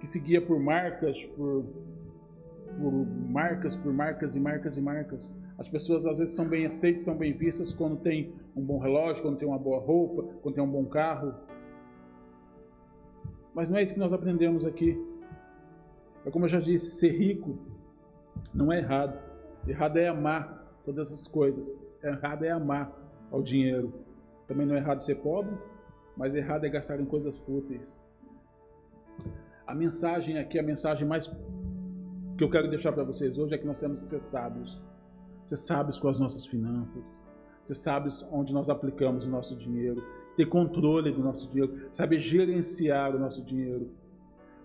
que 0.00 0.06
se 0.06 0.18
guia 0.18 0.44
por 0.44 0.58
marcas, 0.58 1.22
por, 1.36 1.64
por 2.76 2.92
marcas, 3.30 3.76
por 3.76 3.92
marcas 3.92 4.34
e 4.34 4.40
marcas 4.40 4.76
e 4.76 4.80
marcas. 4.80 5.32
As 5.58 5.68
pessoas 5.68 6.04
às 6.06 6.18
vezes 6.18 6.34
são 6.34 6.48
bem 6.48 6.66
aceitas, 6.66 7.04
são 7.04 7.16
bem 7.16 7.32
vistas 7.32 7.72
quando 7.72 7.96
tem 7.96 8.34
um 8.56 8.62
bom 8.62 8.78
relógio, 8.78 9.22
quando 9.22 9.38
tem 9.38 9.46
uma 9.46 9.58
boa 9.58 9.78
roupa, 9.78 10.24
quando 10.42 10.54
tem 10.54 10.64
um 10.64 10.70
bom 10.70 10.84
carro. 10.84 11.34
Mas 13.54 13.68
não 13.68 13.78
é 13.78 13.82
isso 13.82 13.94
que 13.94 14.00
nós 14.00 14.12
aprendemos 14.12 14.64
aqui. 14.64 15.00
É 16.24 16.30
como 16.30 16.46
eu 16.46 16.48
já 16.48 16.60
disse, 16.60 16.90
ser 16.90 17.10
rico 17.10 17.56
não 18.52 18.72
é 18.72 18.78
errado. 18.78 19.18
Errado 19.66 19.96
é 19.96 20.08
amar 20.08 20.80
todas 20.84 21.08
essas 21.08 21.28
coisas. 21.28 21.78
Errado 22.02 22.44
é 22.44 22.50
amar 22.50 22.92
ao 23.30 23.42
dinheiro. 23.42 23.92
Também 24.48 24.66
não 24.66 24.74
é 24.74 24.78
errado 24.78 25.00
ser 25.00 25.16
pobre, 25.16 25.56
mas 26.16 26.34
errado 26.34 26.64
é 26.64 26.68
gastar 26.68 27.00
em 27.00 27.04
coisas 27.04 27.38
fúteis. 27.38 28.02
A 29.66 29.74
mensagem 29.74 30.38
aqui, 30.38 30.58
a 30.58 30.62
mensagem 30.62 31.06
mais 31.06 31.28
que 32.36 32.42
eu 32.42 32.50
quero 32.50 32.68
deixar 32.68 32.92
para 32.92 33.04
vocês 33.04 33.38
hoje 33.38 33.54
é 33.54 33.58
que 33.58 33.66
nós 33.66 33.80
temos 33.80 34.02
que 34.02 34.08
ser 34.08 34.20
sábios. 34.20 34.82
Ser 35.44 35.56
sábios 35.56 35.98
com 35.98 36.08
as 36.08 36.18
nossas 36.18 36.46
finanças. 36.46 37.26
Ser 37.64 37.74
sábios 37.74 38.26
onde 38.30 38.52
nós 38.52 38.68
aplicamos 38.70 39.26
o 39.26 39.30
nosso 39.30 39.56
dinheiro. 39.56 40.02
Ter 40.36 40.46
controle 40.46 41.12
do 41.12 41.22
nosso 41.22 41.48
dinheiro. 41.50 41.88
Saber 41.92 42.18
gerenciar 42.20 43.14
o 43.14 43.18
nosso 43.18 43.42
dinheiro. 43.44 43.90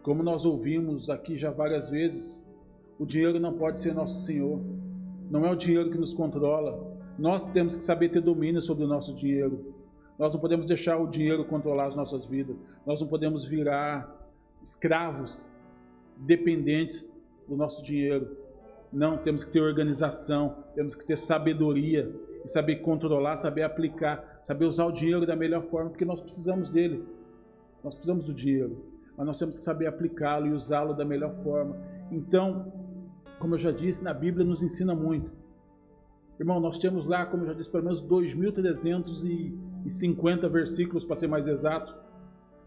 Como 0.01 0.23
nós 0.23 0.45
ouvimos 0.45 1.09
aqui 1.09 1.37
já 1.37 1.51
várias 1.51 1.89
vezes, 1.89 2.49
o 2.97 3.05
dinheiro 3.05 3.39
não 3.39 3.53
pode 3.53 3.79
ser 3.79 3.93
nosso 3.93 4.25
senhor. 4.25 4.59
Não 5.29 5.45
é 5.45 5.51
o 5.51 5.55
dinheiro 5.55 5.91
que 5.91 5.97
nos 5.97 6.13
controla. 6.13 6.97
Nós 7.17 7.45
temos 7.51 7.75
que 7.75 7.83
saber 7.83 8.09
ter 8.09 8.21
domínio 8.21 8.61
sobre 8.61 8.85
o 8.85 8.87
nosso 8.87 9.13
dinheiro. 9.13 9.75
Nós 10.17 10.33
não 10.33 10.39
podemos 10.39 10.65
deixar 10.65 10.97
o 10.97 11.07
dinheiro 11.07 11.45
controlar 11.45 11.87
as 11.87 11.95
nossas 11.95 12.25
vidas. 12.25 12.55
Nós 12.85 13.01
não 13.01 13.07
podemos 13.07 13.45
virar 13.45 14.17
escravos, 14.63 15.45
dependentes 16.17 17.09
do 17.47 17.55
nosso 17.55 17.83
dinheiro. 17.83 18.37
Não, 18.91 19.17
temos 19.17 19.43
que 19.43 19.51
ter 19.51 19.61
organização, 19.61 20.63
temos 20.73 20.95
que 20.95 21.05
ter 21.05 21.17
sabedoria 21.17 22.11
saber 22.45 22.77
controlar, 22.77 23.35
saber 23.37 23.63
aplicar, 23.63 24.39
saber 24.43 24.65
usar 24.65 24.85
o 24.85 24.91
dinheiro 24.91 25.25
da 25.25 25.35
melhor 25.35 25.63
forma, 25.63 25.89
porque 25.89 26.05
nós 26.05 26.21
precisamos 26.21 26.69
dele. 26.69 27.03
Nós 27.83 27.95
precisamos 27.95 28.25
do 28.25 28.33
dinheiro, 28.33 28.85
mas 29.17 29.25
nós 29.25 29.39
temos 29.39 29.57
que 29.59 29.63
saber 29.63 29.87
aplicá-lo 29.87 30.47
e 30.47 30.51
usá-lo 30.51 30.93
da 30.93 31.05
melhor 31.05 31.33
forma. 31.43 31.77
Então, 32.11 32.73
como 33.39 33.55
eu 33.55 33.59
já 33.59 33.71
disse, 33.71 34.03
na 34.03 34.13
Bíblia 34.13 34.45
nos 34.45 34.61
ensina 34.61 34.93
muito. 34.93 35.31
Irmão, 36.37 36.59
nós 36.59 36.77
temos 36.77 37.05
lá, 37.05 37.25
como 37.25 37.43
eu 37.43 37.47
já 37.47 37.53
disse, 37.53 37.71
pelo 37.71 37.83
menos 37.83 38.01
2.350 38.01 40.49
versículos, 40.49 41.05
para 41.05 41.15
ser 41.15 41.27
mais 41.27 41.47
exato, 41.47 41.95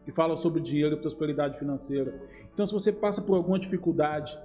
que 0.05 0.13
falam 0.13 0.37
sobre 0.37 0.61
dinheiro 0.61 0.97
e 0.97 0.99
prosperidade 0.99 1.59
financeira. 1.59 2.21
Então, 2.53 2.67
se 2.67 2.73
você 2.73 2.91
passa 2.93 3.23
por 3.23 3.37
alguma 3.37 3.57
dificuldade, 3.59 4.37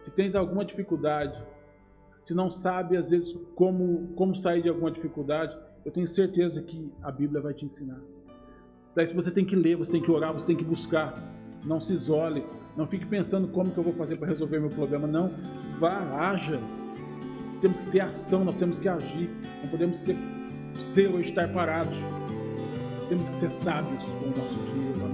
se 0.00 0.10
tens 0.10 0.34
alguma 0.34 0.64
dificuldade, 0.64 1.40
se 2.22 2.34
não 2.34 2.50
sabe 2.50 2.96
às 2.96 3.10
vezes 3.10 3.38
como, 3.54 4.08
como 4.16 4.34
sair 4.34 4.62
de 4.62 4.68
alguma 4.68 4.90
dificuldade, 4.90 5.56
eu 5.84 5.92
tenho 5.92 6.06
certeza 6.06 6.62
que 6.62 6.92
a 7.02 7.12
Bíblia 7.12 7.40
vai 7.40 7.54
te 7.54 7.64
ensinar. 7.64 8.00
Daí, 8.96 9.06
se 9.06 9.14
você 9.14 9.30
tem 9.30 9.44
que 9.44 9.54
ler, 9.54 9.76
você 9.76 9.92
tem 9.92 10.02
que 10.02 10.10
orar, 10.10 10.32
você 10.32 10.46
tem 10.46 10.56
que 10.56 10.64
buscar. 10.64 11.14
Não 11.64 11.80
se 11.80 11.92
isole, 11.92 12.42
não 12.76 12.86
fique 12.86 13.06
pensando 13.06 13.46
como 13.48 13.70
que 13.70 13.78
eu 13.78 13.84
vou 13.84 13.92
fazer 13.92 14.16
para 14.16 14.28
resolver 14.28 14.58
meu 14.58 14.70
problema. 14.70 15.06
Não, 15.06 15.30
vá, 15.78 15.96
haja. 16.18 16.58
temos 17.60 17.84
que 17.84 17.90
ter 17.92 18.00
ação, 18.00 18.44
nós 18.44 18.56
temos 18.56 18.78
que 18.78 18.88
agir. 18.88 19.30
Não 19.62 19.70
podemos 19.70 19.98
ser, 19.98 20.16
ser 20.80 21.08
ou 21.08 21.20
estar 21.20 21.52
parados. 21.52 21.94
Temos 23.08 23.28
que 23.28 23.36
ser 23.36 23.50
sábios 23.50 24.02
com 24.02 24.26
o 24.26 24.36
nosso 24.36 24.58
dinheiro, 24.72 25.05